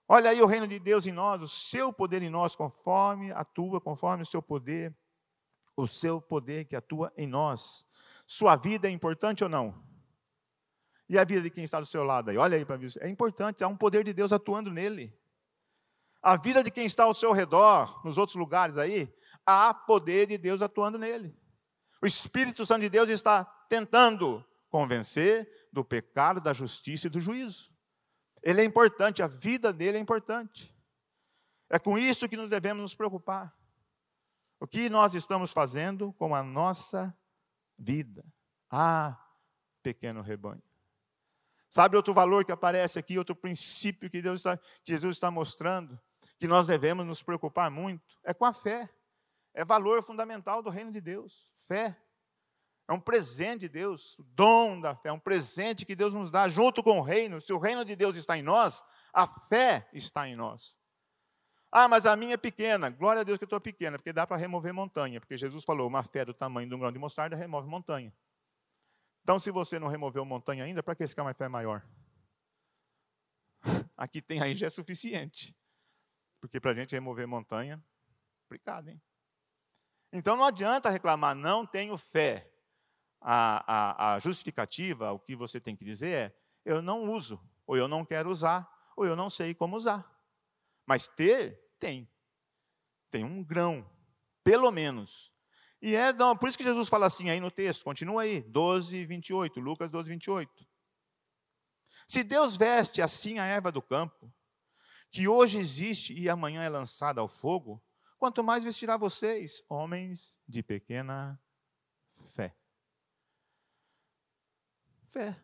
[0.08, 3.80] Olha aí o reino de Deus em nós, o seu poder em nós, conforme atua,
[3.80, 4.92] conforme o seu poder,
[5.76, 7.86] o seu poder que atua em nós.
[8.26, 9.84] Sua vida é importante ou não?
[11.10, 12.38] E a vida de quem está do seu lado aí?
[12.38, 12.92] Olha aí para ver.
[13.02, 15.14] É importante, há um poder de Deus atuando nele.
[16.22, 19.14] A vida de quem está ao seu redor, nos outros lugares aí,
[19.46, 21.36] há poder de Deus atuando nele.
[22.02, 27.76] O Espírito Santo de Deus está tentando convencer do pecado, da justiça e do juízo.
[28.42, 30.76] Ele é importante, a vida dele é importante.
[31.70, 33.56] É com isso que nos devemos nos preocupar.
[34.62, 37.12] O que nós estamos fazendo com a nossa
[37.76, 38.24] vida?
[38.70, 39.20] Ah,
[39.82, 40.62] pequeno rebanho.
[41.68, 46.00] Sabe outro valor que aparece aqui, outro princípio que Deus está, que Jesus está mostrando,
[46.38, 48.20] que nós devemos nos preocupar muito?
[48.24, 48.88] É com a fé.
[49.52, 51.50] É valor fundamental do reino de Deus.
[51.68, 51.98] Fé.
[52.88, 56.30] É um presente de Deus, o dom da fé, é um presente que Deus nos
[56.30, 57.42] dá junto com o reino.
[57.42, 60.78] Se o reino de Deus está em nós, a fé está em nós.
[61.72, 62.90] Ah, mas a minha é pequena.
[62.90, 65.22] Glória a Deus que eu estou pequena, porque dá para remover montanha.
[65.22, 68.14] Porque Jesus falou: uma fé do tamanho de um grão de mostarda remove montanha.
[69.24, 71.86] Então, se você não removeu montanha ainda, para que esse uma fé maior?
[73.96, 75.56] Aqui tem aí já é suficiente.
[76.42, 77.82] Porque para a gente remover montanha,
[78.42, 79.02] complicado, hein?
[80.12, 82.52] Então não adianta reclamar, não tenho fé
[83.22, 87.78] a, a, a justificativa, o que você tem que dizer é: eu não uso, ou
[87.78, 90.12] eu não quero usar, ou eu não sei como usar.
[90.92, 92.06] Mas ter, tem.
[93.10, 93.90] Tem um grão,
[94.44, 95.32] pelo menos.
[95.82, 99.06] E é não, por isso que Jesus fala assim aí no texto, continua aí, 12,
[99.06, 100.68] 28, Lucas 12, 28.
[102.06, 104.30] Se Deus veste assim a erva do campo,
[105.10, 107.82] que hoje existe e amanhã é lançada ao fogo,
[108.18, 111.42] quanto mais vestirá vocês, homens de pequena
[112.34, 112.54] fé
[115.06, 115.42] fé.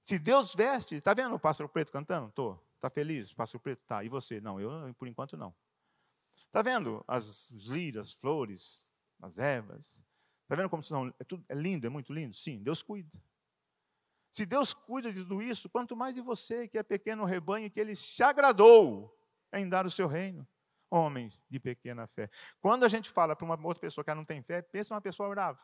[0.00, 2.28] Se Deus veste, está vendo o pássaro preto cantando?
[2.28, 2.64] Estou.
[2.86, 3.32] Está feliz?
[3.32, 3.82] O pássaro preto?
[3.84, 4.04] Tá.
[4.04, 4.40] E você?
[4.40, 5.52] Não, eu por enquanto não.
[6.36, 8.82] Está vendo as lírias, as flores,
[9.20, 9.86] as ervas?
[10.42, 11.12] Está vendo como são?
[11.18, 12.36] É, tudo, é lindo, é muito lindo?
[12.36, 13.10] Sim, Deus cuida.
[14.30, 17.80] Se Deus cuida de tudo isso, quanto mais de você, que é pequeno rebanho, que
[17.80, 19.18] Ele se agradou
[19.52, 20.46] em dar o seu reino.
[20.88, 22.30] Homens de pequena fé.
[22.60, 25.00] Quando a gente fala para uma outra pessoa que ela não tem fé, pensa uma
[25.00, 25.60] pessoa brava.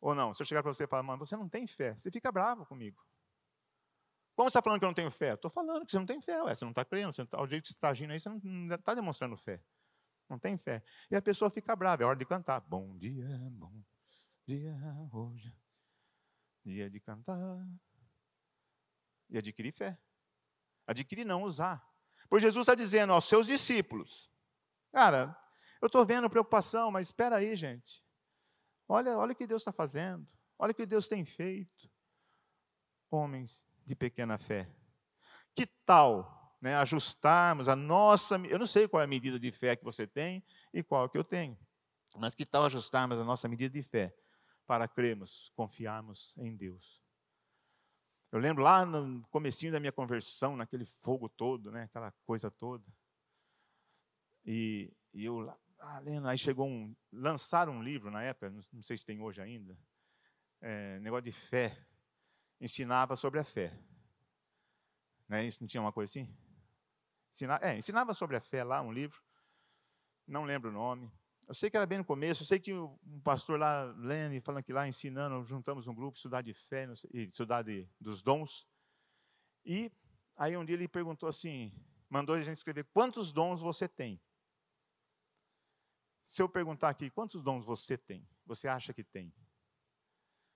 [0.00, 0.32] Ou não?
[0.32, 2.64] Se eu chegar para você e falar, mano, você não tem fé, você fica bravo
[2.64, 3.04] comigo.
[4.40, 5.34] Como você está falando que eu não tenho fé?
[5.34, 7.46] Estou falando que você não tem fé, ué, você não está crendo, você tá, o
[7.46, 9.62] jeito que você está agindo aí, você não está demonstrando fé.
[10.30, 10.82] Não tem fé.
[11.10, 12.58] E a pessoa fica brava, é hora de cantar.
[12.60, 13.70] Bom dia, bom
[14.46, 14.74] dia,
[15.12, 15.54] hoje,
[16.64, 17.38] dia de cantar.
[19.28, 20.00] E adquirir fé.
[20.86, 21.86] Adquirir não, usar.
[22.30, 24.32] Pois Jesus está dizendo aos seus discípulos,
[24.90, 25.38] cara,
[25.82, 28.02] eu estou vendo preocupação, mas espera aí, gente.
[28.88, 30.26] Olha, olha o que Deus está fazendo.
[30.58, 31.90] Olha o que Deus tem feito.
[33.10, 34.70] Homens de pequena fé.
[35.54, 38.36] Que tal né, ajustarmos a nossa.
[38.36, 41.18] Eu não sei qual é a medida de fé que você tem e qual que
[41.18, 41.58] eu tenho.
[42.16, 44.14] Mas que tal ajustarmos a nossa medida de fé
[44.66, 47.02] para crermos, confiarmos em Deus?
[48.30, 52.84] Eu lembro lá no comecinho da minha conversão, naquele fogo todo, né, aquela coisa toda.
[54.44, 56.94] E, e eu ah, lendo, aí chegou um.
[57.12, 59.76] Lançaram um livro na época, não sei se tem hoje ainda,
[60.60, 61.76] é, negócio de fé.
[62.60, 63.72] Ensinava sobre a fé.
[65.28, 66.36] Né, isso não tinha uma coisa assim?
[67.30, 69.22] Ensinava, é, ensinava sobre a fé lá, um livro.
[70.26, 71.10] Não lembro o nome.
[71.48, 74.40] Eu sei que era bem no começo, eu sei que um pastor lá, lendo e
[74.40, 78.68] falando que lá, ensinando, juntamos um grupo, estudar de fé, estudar de, dos dons.
[79.64, 79.90] E
[80.36, 81.72] aí um dia ele perguntou assim,
[82.08, 84.20] mandou a gente escrever, quantos dons você tem?
[86.22, 88.24] Se eu perguntar aqui, quantos dons você tem?
[88.46, 89.34] Você acha que tem?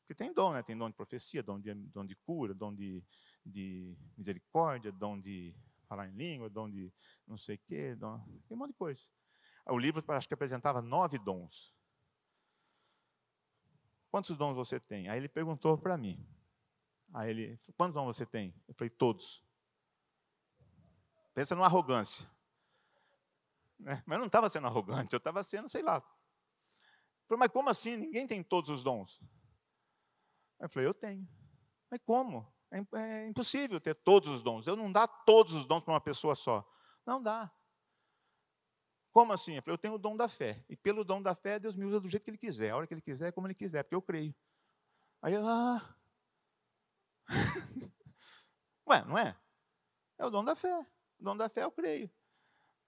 [0.04, 0.62] Porque tem dom, né?
[0.62, 3.02] Tem dom de profecia, dom de, dom de cura, dom de,
[3.44, 5.56] de misericórdia, dom de
[5.88, 6.92] falar em língua, dom de
[7.26, 9.02] não sei o quê, dom, tem um monte de coisa.
[9.66, 11.74] O livro acho que apresentava nove dons.
[14.10, 15.08] quantos dons você tem?
[15.08, 16.22] Aí ele perguntou para mim.
[17.14, 18.54] Aí ele, quantos dons você tem?
[18.68, 19.42] Eu falei, todos.
[21.32, 22.30] Pensa numa arrogância.
[23.78, 24.02] Né?
[24.04, 25.96] Mas eu não estava sendo arrogante, eu estava sendo, sei lá.
[25.96, 27.96] Eu falei, mas como assim?
[27.96, 29.18] Ninguém tem todos os dons.
[30.64, 31.28] Eu falei, eu tenho.
[31.90, 32.50] Mas como?
[32.70, 34.66] É, é impossível ter todos os dons.
[34.66, 36.66] Eu não dá todos os dons para uma pessoa só.
[37.04, 37.52] Não dá.
[39.12, 39.56] Como assim?
[39.56, 40.64] Eu falei, eu tenho o dom da fé.
[40.66, 42.86] E pelo dom da fé, Deus me usa do jeito que Ele quiser, a hora
[42.86, 44.34] que Ele quiser, como Ele quiser, porque eu creio.
[45.20, 45.96] Aí ah.
[48.88, 49.36] Ué, não é?
[50.18, 50.74] É o dom da fé.
[51.18, 52.10] O dom da fé eu creio.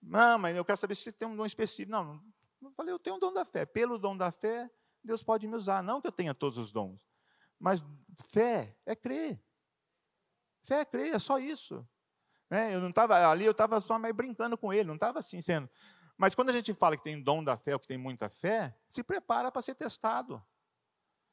[0.00, 1.92] Não, mas eu quero saber se você tem um dom específico.
[1.92, 2.22] Não,
[2.62, 3.66] eu falei, eu tenho um dom da fé.
[3.66, 4.70] Pelo dom da fé,
[5.04, 5.82] Deus pode me usar.
[5.82, 7.06] Não que eu tenha todos os dons.
[7.58, 7.82] Mas
[8.30, 9.42] fé é crer.
[10.64, 11.86] Fé é crer, é só isso.
[12.50, 15.40] É, eu não estava ali, eu estava só mais brincando com ele, não estava assim
[15.40, 15.68] sendo.
[16.16, 18.74] Mas quando a gente fala que tem dom da fé ou que tem muita fé,
[18.88, 20.42] se prepara para ser testado.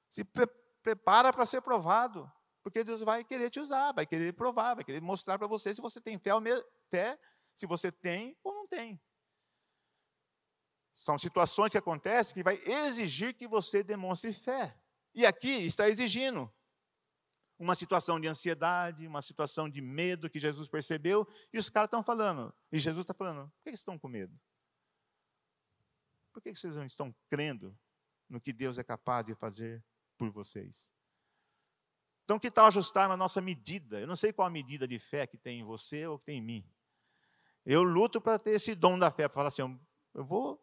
[0.09, 0.47] Se pre
[0.81, 2.29] prepara para ser provado.
[2.61, 5.81] Porque Deus vai querer te usar, vai querer provar, vai querer mostrar para você se
[5.81, 6.31] você tem fé,
[6.89, 7.19] fé,
[7.55, 9.01] se você tem ou não tem.
[10.93, 14.77] São situações que acontecem que vai exigir que você demonstre fé.
[15.13, 16.51] E aqui está exigindo
[17.59, 22.03] uma situação de ansiedade, uma situação de medo que Jesus percebeu, e os caras estão
[22.03, 24.37] falando, e Jesus está falando: por que vocês estão com medo?
[26.31, 27.77] Por que vocês não estão crendo
[28.27, 29.83] no que Deus é capaz de fazer
[30.17, 30.91] por vocês?
[32.23, 33.99] Então, que tal ajustar a nossa medida?
[33.99, 36.37] Eu não sei qual a medida de fé que tem em você ou que tem
[36.39, 36.73] em mim.
[37.65, 39.79] Eu luto para ter esse dom da fé, para falar assim:
[40.13, 40.59] eu vou,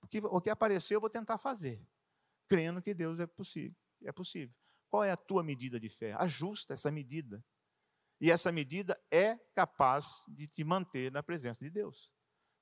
[0.00, 1.84] o que, o que aparecer eu vou tentar fazer,
[2.48, 3.76] crendo que Deus é possível.
[4.04, 4.54] É possível.
[4.88, 6.14] Qual é a tua medida de fé?
[6.18, 7.44] Ajusta essa medida.
[8.20, 12.10] E essa medida é capaz de te manter na presença de Deus.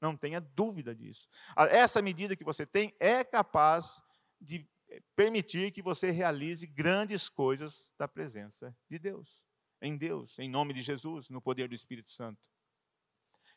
[0.01, 1.28] Não tenha dúvida disso.
[1.70, 4.01] Essa medida que você tem é capaz
[4.41, 4.66] de
[5.14, 9.43] permitir que você realize grandes coisas da presença de Deus,
[9.81, 12.41] em Deus, em nome de Jesus, no poder do Espírito Santo.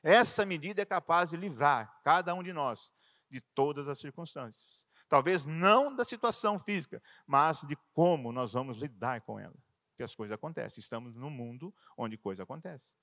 [0.02, 2.94] Essa medida é capaz de livrar cada um de nós
[3.30, 4.86] de todas as circunstâncias.
[5.14, 9.54] Talvez não da situação física, mas de como nós vamos lidar com ela.
[9.92, 10.82] Porque as coisas acontecem.
[10.82, 12.96] Estamos num mundo onde coisa acontece.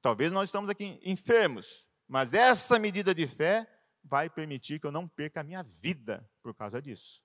[0.00, 3.68] Talvez nós estamos aqui enfermos, mas essa medida de fé
[4.04, 7.20] vai permitir que eu não perca a minha vida por causa disso.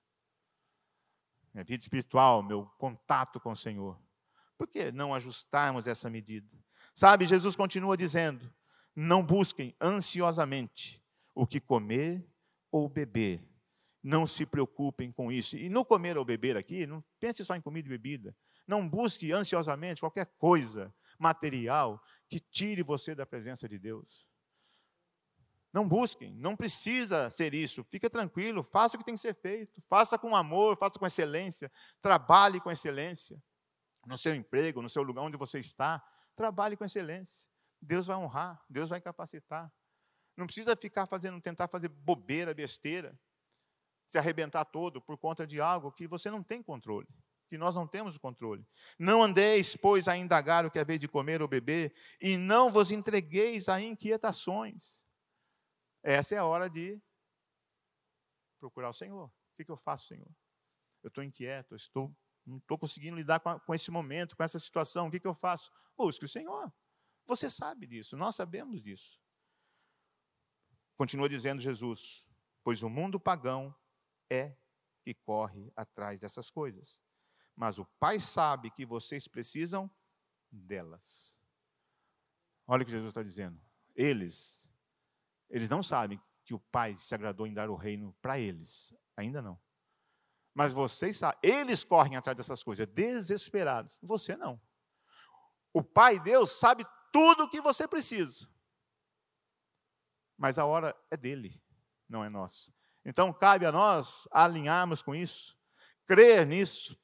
[1.54, 3.96] Minha vida espiritual, meu contato com o Senhor.
[4.56, 6.58] Por que não ajustarmos essa medida?
[6.96, 8.52] Sabe, Jesus continua dizendo:
[8.96, 11.00] não busquem ansiosamente
[11.32, 12.28] o que comer
[12.72, 13.47] ou beber.
[14.08, 15.54] Não se preocupem com isso.
[15.54, 18.34] E no comer ou beber aqui, não pense só em comida e bebida.
[18.66, 24.26] Não busque ansiosamente qualquer coisa material que tire você da presença de Deus.
[25.70, 27.84] Não busquem, não precisa ser isso.
[27.84, 29.82] Fica tranquilo, faça o que tem que ser feito.
[29.90, 31.70] Faça com amor, faça com excelência.
[32.00, 33.38] Trabalhe com excelência.
[34.06, 36.02] No seu emprego, no seu lugar onde você está,
[36.34, 37.50] trabalhe com excelência.
[37.78, 39.70] Deus vai honrar, Deus vai capacitar.
[40.34, 43.14] Não precisa ficar fazendo, tentar fazer bobeira, besteira,
[44.08, 47.06] se arrebentar todo por conta de algo que você não tem controle,
[47.46, 48.66] que nós não temos o controle.
[48.98, 52.72] Não andeis, pois, a indagar o que é vez de comer ou beber, e não
[52.72, 55.06] vos entregueis a inquietações.
[56.02, 56.98] Essa é a hora de
[58.58, 59.26] procurar o Senhor.
[59.26, 60.30] O que, eu faço, Senhor?
[61.02, 64.42] Eu estou inquieto, eu estou, não estou conseguindo lidar com, a, com, esse momento, com
[64.42, 65.08] essa situação.
[65.08, 65.70] O que eu faço?
[65.96, 66.72] Busque o Senhor.
[67.26, 69.20] Você sabe disso, nós sabemos disso.
[70.96, 72.26] Continua dizendo Jesus:
[72.64, 73.74] Pois o mundo pagão
[74.30, 74.56] é
[75.02, 77.02] que corre atrás dessas coisas.
[77.54, 79.90] Mas o Pai sabe que vocês precisam
[80.50, 81.38] delas.
[82.66, 83.60] Olha o que Jesus está dizendo.
[83.94, 84.68] Eles
[85.48, 88.94] eles não sabem que o Pai se agradou em dar o reino para eles.
[89.16, 89.58] Ainda não.
[90.54, 93.96] Mas vocês sabem, eles correm atrás dessas coisas, desesperados.
[94.02, 94.60] Você não.
[95.72, 98.48] O Pai Deus sabe tudo o que você precisa.
[100.36, 101.60] Mas a hora é dele,
[102.08, 102.72] não é nossa.
[103.04, 105.56] Então cabe a nós alinharmos com isso,
[106.06, 106.98] crer nisso,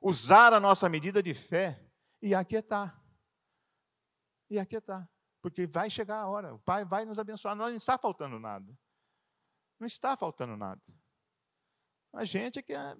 [0.00, 1.84] usar a nossa medida de fé
[2.20, 3.00] e aquietar.
[4.50, 5.08] E aquietar
[5.42, 8.78] porque vai chegar a hora, o Pai vai nos abençoar, não está faltando nada.
[9.78, 10.80] Não está faltando nada.
[12.12, 12.96] A gente é que é,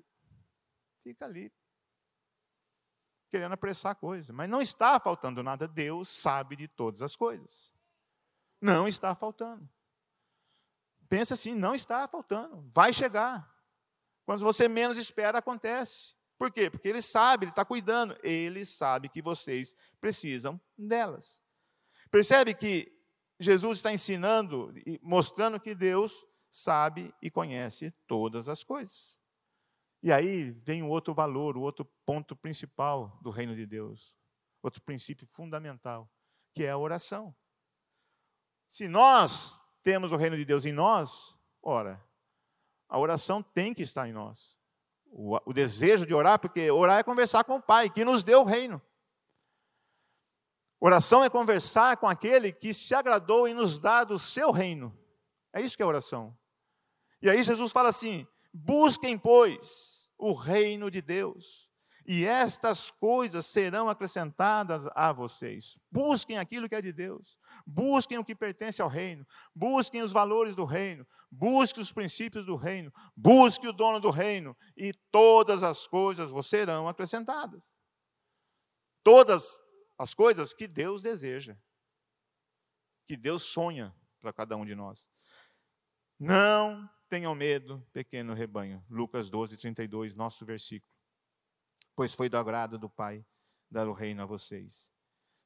[1.05, 1.53] fica ali,
[3.31, 7.73] querendo apressar a coisa, mas não está faltando nada, Deus sabe de todas as coisas.
[8.61, 9.69] Não está faltando.
[11.13, 13.47] Pensa assim, não está faltando, vai chegar.
[14.25, 16.15] Quando você menos espera, acontece.
[16.39, 16.71] Por quê?
[16.71, 18.17] Porque ele sabe, ele está cuidando.
[18.23, 21.39] Ele sabe que vocês precisam delas.
[22.11, 22.91] Percebe que
[23.39, 29.19] Jesus está ensinando e mostrando que Deus sabe e conhece todas as coisas.
[30.03, 34.17] E aí vem o outro valor, o outro ponto principal do reino de Deus,
[34.63, 36.11] outro princípio fundamental,
[36.55, 37.37] que é a oração.
[38.67, 42.03] Se nós temos o reino de Deus em nós, ora,
[42.89, 44.57] a oração tem que estar em nós.
[45.07, 48.41] O, o desejo de orar, porque orar é conversar com o Pai, que nos deu
[48.41, 48.81] o reino.
[50.81, 54.97] Oração é conversar com aquele que se agradou em nos dar do seu reino.
[55.53, 56.37] É isso que é oração.
[57.21, 61.71] E aí Jesus fala assim: busquem, pois, o reino de Deus,
[62.07, 65.77] e estas coisas serão acrescentadas a vocês.
[65.91, 70.55] Busquem aquilo que é de Deus, busquem o que pertence ao reino, busquem os valores
[70.55, 75.87] do reino, busquem os princípios do reino, busquem o dono do reino, e todas as
[75.87, 77.63] coisas vos serão acrescentadas.
[79.03, 79.61] Todas
[79.99, 81.57] as coisas que Deus deseja,
[83.07, 85.11] que Deus sonha para cada um de nós.
[86.19, 88.85] Não tenham medo, pequeno rebanho.
[88.89, 90.92] Lucas 12, 32, nosso versículo.
[91.95, 93.25] Pois foi do agrado do Pai
[93.71, 94.91] dar o reino a vocês.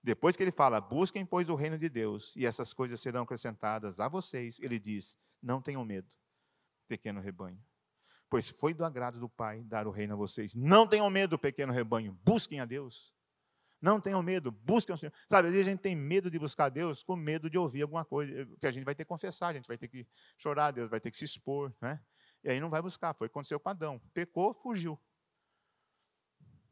[0.03, 3.99] Depois que ele fala, busquem, pois, o reino de Deus, e essas coisas serão acrescentadas
[3.99, 6.09] a vocês, ele diz: não tenham medo,
[6.86, 7.61] pequeno rebanho.
[8.28, 10.55] Pois foi do agrado do Pai dar o reino a vocês.
[10.55, 13.14] Não tenham medo, pequeno rebanho, busquem a Deus.
[13.80, 15.12] Não tenham medo, busquem o Senhor.
[15.28, 18.05] Sabe, às vezes a gente tem medo de buscar Deus com medo de ouvir alguma
[18.05, 20.90] coisa, que a gente vai ter que confessar, a gente vai ter que chorar, Deus
[20.90, 22.01] vai ter que se expor, né?
[22.42, 23.14] E aí não vai buscar.
[23.14, 24.01] Foi o que aconteceu com Adão.
[24.14, 24.99] Pecou, fugiu.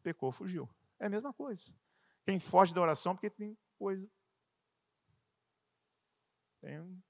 [0.05, 0.69] Pecou, fugiu.
[1.01, 1.65] É a mesma coisa.
[2.25, 4.09] Quem foge da oração porque tem coisa.
[6.61, 7.03] Tem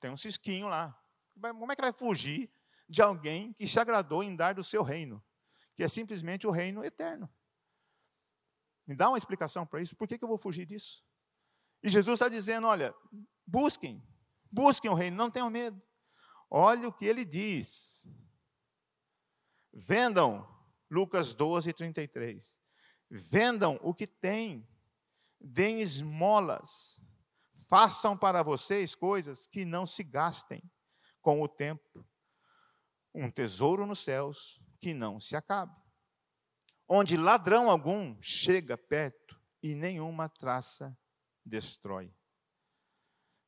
[0.00, 0.98] tem um cisquinho lá.
[1.38, 2.50] Como é que vai fugir
[2.88, 5.22] de alguém que se agradou em dar do seu reino?
[5.76, 7.30] Que é simplesmente o reino eterno.
[8.86, 9.94] Me dá uma explicação para isso.
[9.94, 11.04] Por que, que eu vou fugir disso?
[11.82, 12.94] E Jesus está dizendo: olha,
[13.46, 14.02] busquem,
[14.50, 15.80] busquem o reino, não tenham medo.
[16.50, 18.08] Olha o que ele diz.
[19.72, 20.48] Vendam,
[20.90, 22.60] Lucas 12, 33.
[23.08, 24.68] Vendam o que têm,
[25.40, 27.00] deem esmolas,
[27.68, 30.62] façam para vocês coisas que não se gastem
[31.20, 32.06] com o tempo.
[33.14, 35.80] Um tesouro nos céus que não se acabe
[36.92, 40.98] onde ladrão algum chega perto e nenhuma traça
[41.46, 42.12] destrói.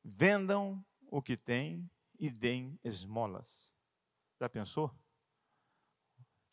[0.01, 3.75] Vendam o que têm e deem esmolas.
[4.39, 4.97] Já pensou?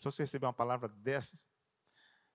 [0.00, 1.46] Se você receber uma palavra dessas,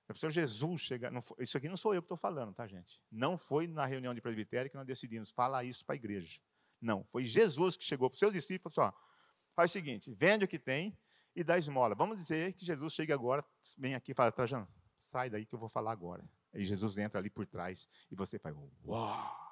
[0.08, 1.12] a pessoa Jesus chega.
[1.40, 3.02] isso aqui não sou eu que estou falando, tá, gente?
[3.12, 6.40] Não foi na reunião de presbitério que nós decidimos falar isso para a igreja.
[6.80, 9.74] Não, foi Jesus que chegou para os seus discípulos e falou assim: ó, faz o
[9.74, 10.98] seguinte: vende o que tem
[11.36, 11.96] e dá esmola.
[11.96, 13.44] Vamos dizer que Jesus chega agora,
[13.78, 16.24] vem aqui e fala, Trajano, sai daí que eu vou falar agora.
[16.54, 18.56] Aí Jesus entra ali por trás e você faz,
[18.86, 19.45] uau!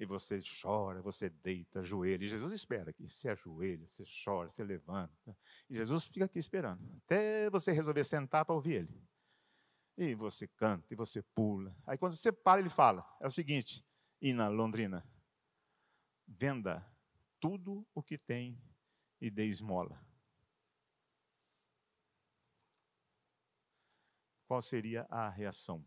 [0.00, 2.24] E você chora, você deita, ajoelha.
[2.24, 3.08] E Jesus espera aqui.
[3.08, 5.36] Você ajoelha, você chora, você levanta.
[5.68, 6.82] E Jesus fica aqui esperando.
[7.04, 9.08] Até você resolver sentar para ouvir ele.
[9.96, 11.76] E você canta, e você pula.
[11.86, 13.84] Aí quando você para, ele fala: é o seguinte,
[14.20, 15.06] Ina Londrina,
[16.26, 16.84] venda
[17.38, 18.58] tudo o que tem
[19.20, 20.02] e dê esmola.
[24.50, 25.80] qual seria a reação?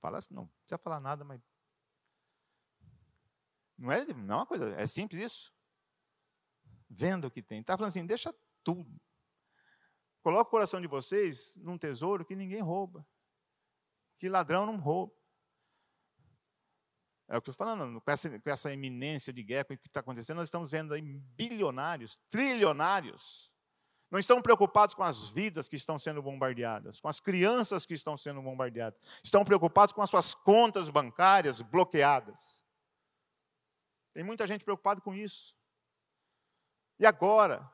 [0.00, 1.42] Fala assim, não, não precisa falar nada, mas.
[3.78, 5.54] Não é, não é uma coisa, é simples isso.
[6.88, 7.60] Venda o que tem.
[7.60, 9.00] Está falando assim, deixa tudo.
[10.22, 13.06] Coloca o coração de vocês num tesouro que ninguém rouba.
[14.18, 15.14] Que ladrão não rouba.
[17.28, 19.78] É o que eu estou falando, com essa, com essa eminência de guerra, com o
[19.78, 23.52] que está acontecendo, nós estamos vendo aí bilionários, trilionários,
[24.10, 28.16] não estão preocupados com as vidas que estão sendo bombardeadas, com as crianças que estão
[28.16, 28.98] sendo bombardeadas.
[29.22, 32.64] Estão preocupados com as suas contas bancárias bloqueadas.
[34.16, 35.54] Tem muita gente preocupada com isso.
[36.98, 37.70] E agora?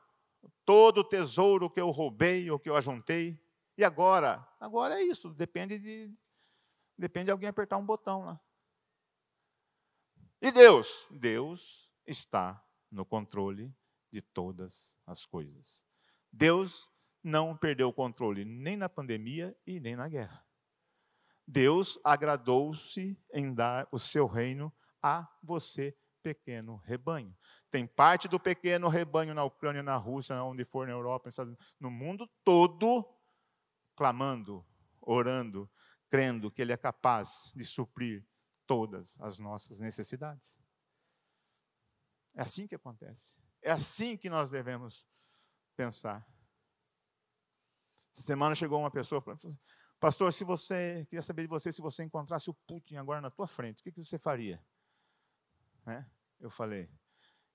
[0.65, 3.41] Todo o tesouro que eu roubei ou que eu ajuntei.
[3.77, 4.45] E agora?
[4.59, 5.33] Agora é isso.
[5.33, 6.13] Depende de,
[6.97, 8.41] depende de alguém apertar um botão lá.
[10.41, 11.07] E Deus?
[11.09, 13.73] Deus está no controle
[14.11, 15.85] de todas as coisas.
[16.29, 16.91] Deus
[17.23, 20.45] não perdeu o controle nem na pandemia e nem na guerra.
[21.47, 27.35] Deus agradou-se em dar o seu reino a você, pequeno rebanho.
[27.69, 31.29] Tem parte do pequeno rebanho na Ucrânia, na Rússia, onde for na Europa,
[31.79, 33.05] no mundo todo,
[33.95, 34.65] clamando,
[35.01, 35.69] orando,
[36.09, 38.25] crendo que Ele é capaz de suprir
[38.65, 40.57] todas as nossas necessidades.
[42.33, 43.37] É assim que acontece.
[43.61, 45.05] É assim que nós devemos
[45.75, 46.25] pensar.
[48.15, 49.59] Essa semana chegou uma pessoa para mim,
[49.99, 53.47] pastor, se você, queria saber de você, se você encontrasse o Putin agora na tua
[53.47, 54.63] frente, o que, que você faria?
[55.85, 56.09] Né?
[56.39, 56.89] Eu falei,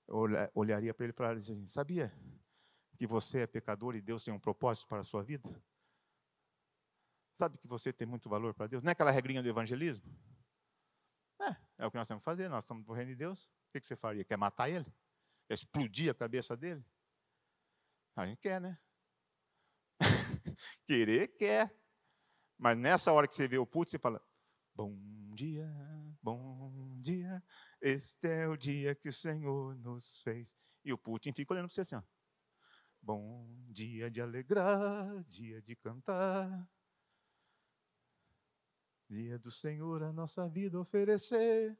[0.07, 0.17] eu
[0.53, 2.13] olharia para ele e falaria assim, sabia
[2.97, 5.49] que você é pecador e Deus tem um propósito para a sua vida?
[7.33, 8.83] Sabe que você tem muito valor para Deus?
[8.83, 10.03] Não é aquela regrinha do evangelismo?
[11.41, 13.45] É, é o que nós temos que fazer, nós estamos no reino de Deus.
[13.45, 14.25] O que você faria?
[14.25, 14.93] Quer matar ele?
[15.47, 16.83] Quer explodir a cabeça dele?
[18.15, 18.77] A gente quer, né?
[20.85, 21.73] Querer quer.
[22.57, 24.21] Mas nessa hora que você vê o putz, você fala:
[24.75, 24.93] Bom
[25.33, 25.65] dia,
[26.21, 27.41] bom dia,
[27.81, 30.55] este é o dia que o Senhor nos fez.
[30.83, 32.03] E o Putin fica olhando para você assim: ó.
[33.01, 36.69] Bom dia de alegrar, dia de cantar.
[39.07, 41.77] Dia do Senhor a nossa vida oferecer.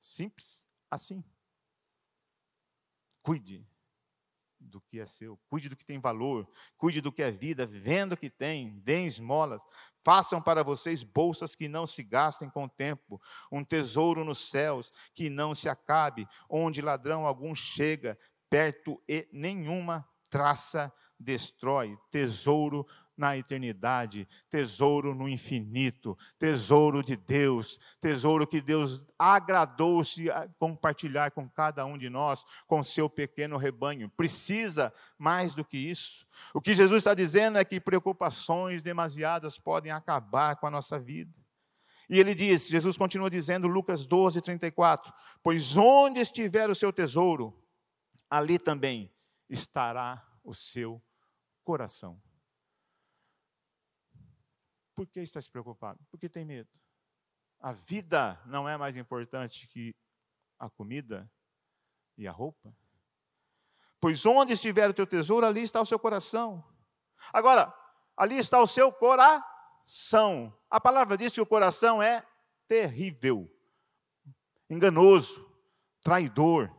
[0.00, 1.24] Simples assim.
[3.22, 3.66] Cuide
[4.64, 8.12] do que é seu, cuide do que tem valor, cuide do que é vida, vendo
[8.12, 9.62] o que tem, deem esmolas,
[10.02, 14.92] façam para vocês bolsas que não se gastem com o tempo, um tesouro nos céus
[15.14, 18.18] que não se acabe, onde ladrão algum chega
[18.50, 22.86] perto e nenhuma traça destrói, tesouro
[23.16, 30.26] na eternidade, tesouro no infinito, tesouro de Deus, tesouro que Deus agradou-se
[30.58, 34.10] compartilhar com cada um de nós, com seu pequeno rebanho.
[34.10, 36.26] Precisa mais do que isso.
[36.52, 41.32] O que Jesus está dizendo é que preocupações demasiadas podem acabar com a nossa vida.
[42.08, 45.12] E ele diz, Jesus continua dizendo, Lucas 12, 34:
[45.42, 47.58] Pois onde estiver o seu tesouro,
[48.28, 49.10] ali também
[49.48, 51.02] estará o seu
[51.62, 52.20] coração.
[54.94, 55.98] Por que está se preocupado?
[56.10, 56.70] Porque tem medo.
[57.60, 59.94] A vida não é mais importante que
[60.58, 61.30] a comida
[62.16, 62.74] e a roupa?
[64.00, 66.62] Pois onde estiver o teu tesouro, ali está o seu coração.
[67.32, 67.74] Agora,
[68.16, 70.56] ali está o seu coração.
[70.70, 72.22] A palavra diz que o coração é
[72.68, 73.50] terrível,
[74.68, 75.50] enganoso,
[76.02, 76.70] traidor.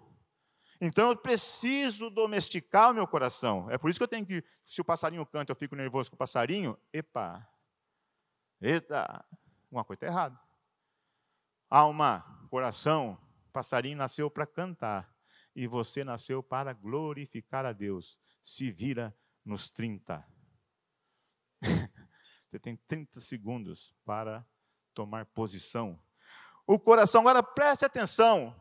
[0.79, 3.69] Então eu preciso domesticar o meu coração.
[3.71, 6.15] É por isso que eu tenho que, se o passarinho canta, eu fico nervoso com
[6.15, 7.47] o passarinho, epa,
[8.61, 9.25] Eita,
[9.69, 10.39] uma coisa está errada.
[11.69, 13.19] Alma, coração,
[13.51, 15.13] passarinho nasceu para cantar
[15.55, 18.19] e você nasceu para glorificar a Deus.
[18.41, 20.25] Se vira nos 30.
[22.47, 24.45] você tem 30 segundos para
[24.93, 25.99] tomar posição.
[26.67, 28.55] O coração, agora preste atenção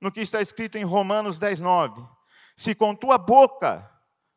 [0.00, 2.06] no que está escrito em Romanos 10, 9.
[2.56, 3.90] Se com tua boca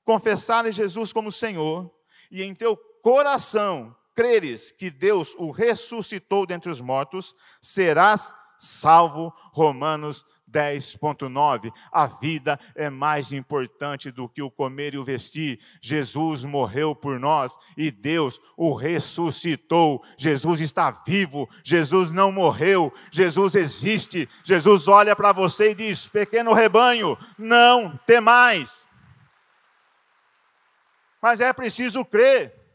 [0.04, 1.94] confessares Jesus como Senhor,
[2.32, 9.32] e em teu coração creres que Deus o ressuscitou dentre os mortos, serás salvo.
[9.54, 11.72] Romanos 10.9.
[11.92, 15.60] A vida é mais importante do que o comer e o vestir.
[15.80, 20.04] Jesus morreu por nós e Deus o ressuscitou.
[20.18, 24.28] Jesus está vivo, Jesus não morreu, Jesus existe.
[24.44, 28.88] Jesus olha para você e diz: Pequeno rebanho, não temais.
[31.22, 32.67] Mas é preciso crer.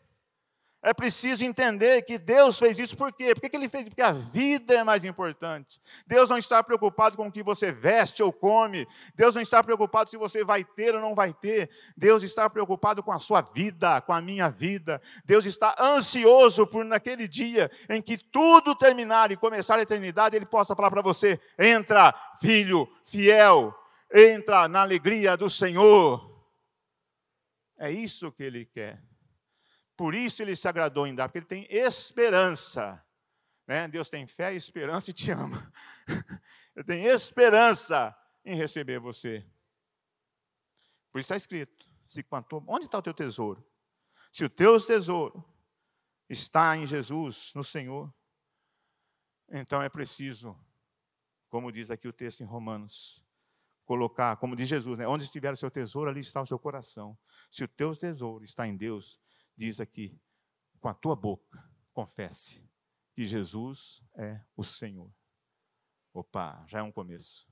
[0.84, 3.32] É preciso entender que Deus fez isso por quê?
[3.36, 3.88] Por que, ele fez?
[3.88, 5.80] Porque a vida é mais importante.
[6.04, 8.84] Deus não está preocupado com o que você veste ou come.
[9.14, 11.70] Deus não está preocupado se você vai ter ou não vai ter.
[11.96, 15.00] Deus está preocupado com a sua vida, com a minha vida.
[15.24, 20.46] Deus está ansioso por naquele dia em que tudo terminar e começar a eternidade, Ele
[20.46, 23.72] possa falar para você: entra, filho fiel,
[24.12, 26.28] entra na alegria do Senhor.
[27.78, 29.11] É isso que Ele quer.
[29.96, 33.04] Por isso ele se agradou em dar, porque ele tem esperança.
[33.66, 33.86] Né?
[33.88, 35.72] Deus tem fé, esperança e te ama.
[36.74, 39.46] Ele tem esperança em receber você.
[41.10, 43.64] Por isso está escrito: se quanto, onde está o teu tesouro?
[44.32, 45.44] Se o teu tesouro
[46.28, 48.12] está em Jesus, no Senhor,
[49.50, 50.58] então é preciso,
[51.50, 53.22] como diz aqui o texto em Romanos,
[53.84, 55.06] colocar, como diz Jesus, né?
[55.06, 57.18] onde estiver o seu tesouro, ali está o seu coração.
[57.50, 59.20] Se o teu tesouro está em Deus,
[59.56, 60.20] diz aqui,
[60.80, 62.68] com a tua boca, confesse
[63.14, 65.12] que Jesus é o Senhor.
[66.12, 67.46] Opa, já é um começo.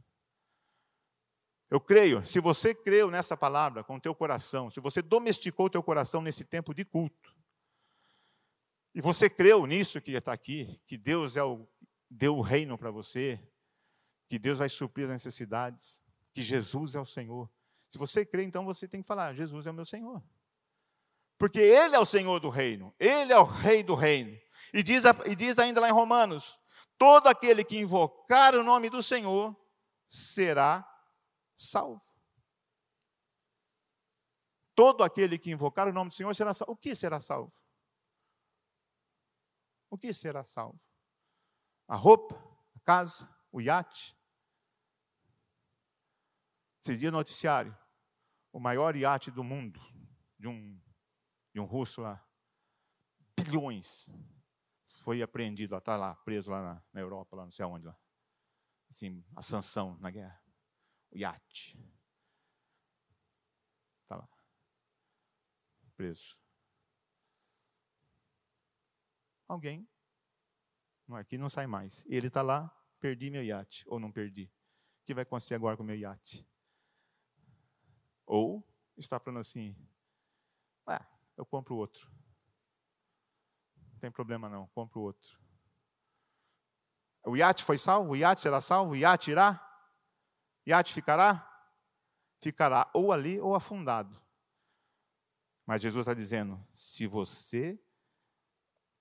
[1.71, 5.71] Eu creio, se você creu nessa palavra com o teu coração, se você domesticou o
[5.71, 7.35] teu coração nesse tempo de culto,
[8.93, 11.69] e você creu nisso que está aqui, que Deus é o,
[12.11, 13.41] deu o reino para você,
[14.29, 17.49] que Deus vai suprir as necessidades, que Jesus é o Senhor.
[17.89, 20.23] Se você crê, então você tem que falar: Jesus é o meu Senhor.
[21.41, 24.39] Porque Ele é o Senhor do reino, Ele é o Rei do reino.
[24.75, 26.61] E diz, e diz ainda lá em Romanos:
[26.99, 29.57] todo aquele que invocar o nome do Senhor
[30.07, 30.87] será
[31.57, 32.05] salvo.
[34.75, 36.75] Todo aquele que invocar o nome do Senhor será salvo.
[36.75, 37.51] O que será salvo?
[39.89, 40.79] O que será salvo?
[41.89, 42.37] A roupa,
[42.77, 44.15] a casa, o iate?
[46.83, 47.75] Esses dias noticiário,
[48.53, 49.81] o maior iate do mundo,
[50.39, 50.79] de um,
[51.53, 52.25] de um russo lá,
[53.37, 54.09] bilhões,
[55.03, 57.99] foi apreendido, está lá, preso lá na, na, Europa, lá não sei aonde lá.
[58.89, 60.43] Assim, a sanção na guerra.
[61.11, 61.79] O iate.
[64.03, 64.29] Está lá.
[65.97, 66.39] Preso.
[69.49, 69.89] Alguém,
[71.09, 72.05] não aqui não sai mais.
[72.07, 72.69] Ele está lá,
[73.01, 74.45] perdi meu iate, ou não perdi.
[75.03, 76.47] O que vai acontecer agora com o meu iate?
[78.25, 78.65] Ou
[78.97, 79.75] está falando assim,
[80.87, 81.05] ah,
[81.41, 82.11] eu compro outro.
[83.93, 85.39] Não tem problema não, compro outro.
[87.25, 88.11] O iate foi salvo?
[88.11, 88.93] O iate será salvo?
[88.93, 89.61] O iate irá?
[90.67, 91.47] O iate ficará?
[92.41, 94.21] Ficará ou ali ou afundado.
[95.67, 97.79] Mas Jesus está dizendo: se você,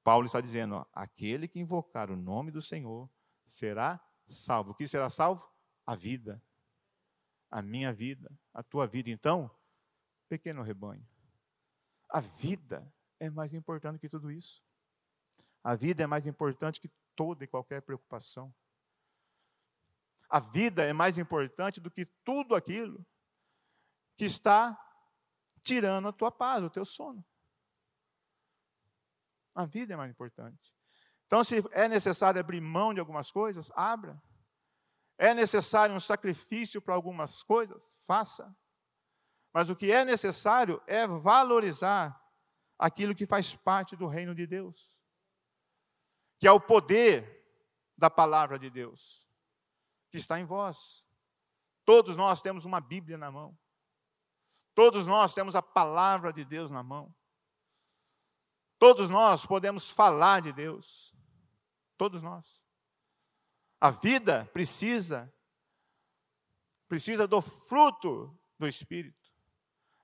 [0.03, 3.09] Paulo está dizendo, ó, aquele que invocar o nome do Senhor
[3.45, 4.71] será salvo.
[4.71, 5.49] O que será salvo?
[5.85, 6.43] A vida
[7.49, 9.09] a minha vida, a tua vida.
[9.09, 9.49] Então,
[10.27, 11.05] pequeno rebanho,
[12.09, 14.63] a vida é mais importante que tudo isso.
[15.63, 18.53] A vida é mais importante que toda e qualquer preocupação.
[20.29, 23.05] A vida é mais importante do que tudo aquilo
[24.15, 24.77] que está
[25.61, 27.23] tirando a tua paz, o teu sono.
[29.53, 30.73] A vida é mais importante.
[31.25, 34.21] Então, se é necessário abrir mão de algumas coisas, abra.
[35.17, 37.95] É necessário um sacrifício para algumas coisas?
[38.07, 38.55] Faça.
[39.53, 42.19] Mas o que é necessário é valorizar
[42.77, 44.89] aquilo que faz parte do reino de Deus,
[46.37, 47.37] que é o poder
[47.97, 49.27] da palavra de Deus,
[50.09, 51.05] que está em vós.
[51.83, 53.57] Todos nós temos uma Bíblia na mão.
[54.73, 57.13] Todos nós temos a palavra de Deus na mão.
[58.77, 61.13] Todos nós podemos falar de Deus.
[61.97, 62.63] Todos nós.
[63.81, 65.33] A vida precisa
[66.87, 69.18] precisa do fruto do espírito.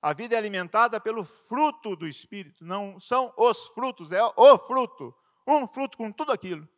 [0.05, 5.11] A vida é alimentada pelo fruto do espírito, não são os frutos, é o fruto,
[5.47, 6.69] um fruto com tudo aquilo.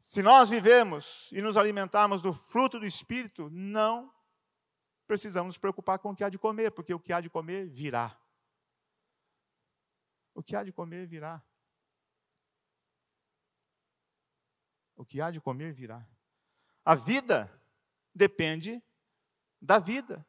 [0.00, 4.10] Se nós vivemos e nos alimentarmos do fruto do espírito, não
[5.06, 7.68] precisamos nos preocupar com o que há de comer, porque o que há de comer
[7.68, 8.18] virá.
[10.34, 11.44] O que há de comer virá.
[14.96, 16.08] O que há de comer virá.
[16.82, 17.52] A vida
[18.14, 18.82] depende
[19.60, 20.26] da vida,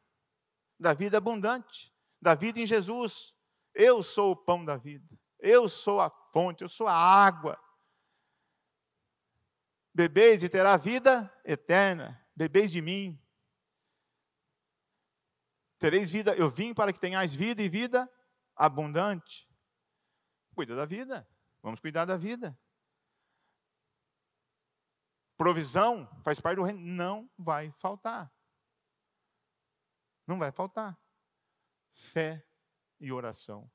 [0.82, 3.34] da vida abundante, da vida em Jesus.
[3.74, 7.58] Eu sou o pão da vida, eu sou a fonte, eu sou a água.
[9.94, 13.18] Bebeis e terá vida eterna, bebeis de mim.
[15.78, 18.10] Tereis vida, eu vim para que tenhais vida e vida
[18.54, 19.48] abundante.
[20.54, 21.26] Cuida da vida,
[21.62, 22.56] vamos cuidar da vida
[25.42, 28.31] provisão faz parte do reino, não vai faltar.
[30.26, 30.98] Não vai faltar.
[31.92, 32.46] Fé
[33.00, 33.70] e oração.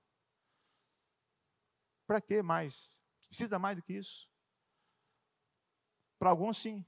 [2.06, 3.02] Para que mais?
[3.28, 4.30] Precisa mais do que isso?
[6.18, 6.86] Para alguns, sim.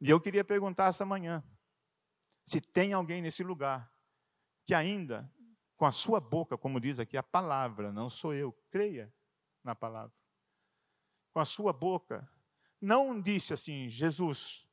[0.00, 1.44] E eu queria perguntar essa manhã:
[2.44, 3.92] se tem alguém nesse lugar
[4.64, 5.30] que ainda,
[5.76, 9.12] com a sua boca, como diz aqui a palavra, não sou eu, creia
[9.62, 10.16] na palavra,
[11.32, 12.28] com a sua boca,
[12.80, 14.68] não disse assim: Jesus,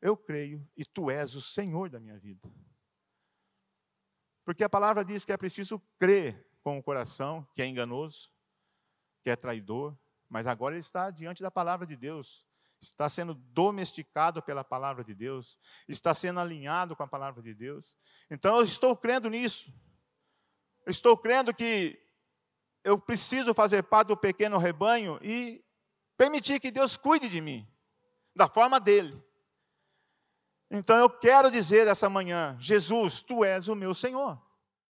[0.00, 2.50] eu creio e tu és o Senhor da minha vida.
[4.50, 8.32] Porque a palavra diz que é preciso crer com o coração, que é enganoso,
[9.22, 9.96] que é traidor,
[10.28, 12.44] mas agora ele está diante da palavra de Deus,
[12.80, 17.96] está sendo domesticado pela palavra de Deus, está sendo alinhado com a palavra de Deus.
[18.28, 19.72] Então eu estou crendo nisso.
[20.84, 21.96] Eu estou crendo que
[22.82, 25.64] eu preciso fazer parte do pequeno rebanho e
[26.20, 27.66] Permitir que Deus cuide de mim,
[28.36, 29.18] da forma dele.
[30.70, 34.38] Então eu quero dizer essa manhã: Jesus, tu és o meu Senhor.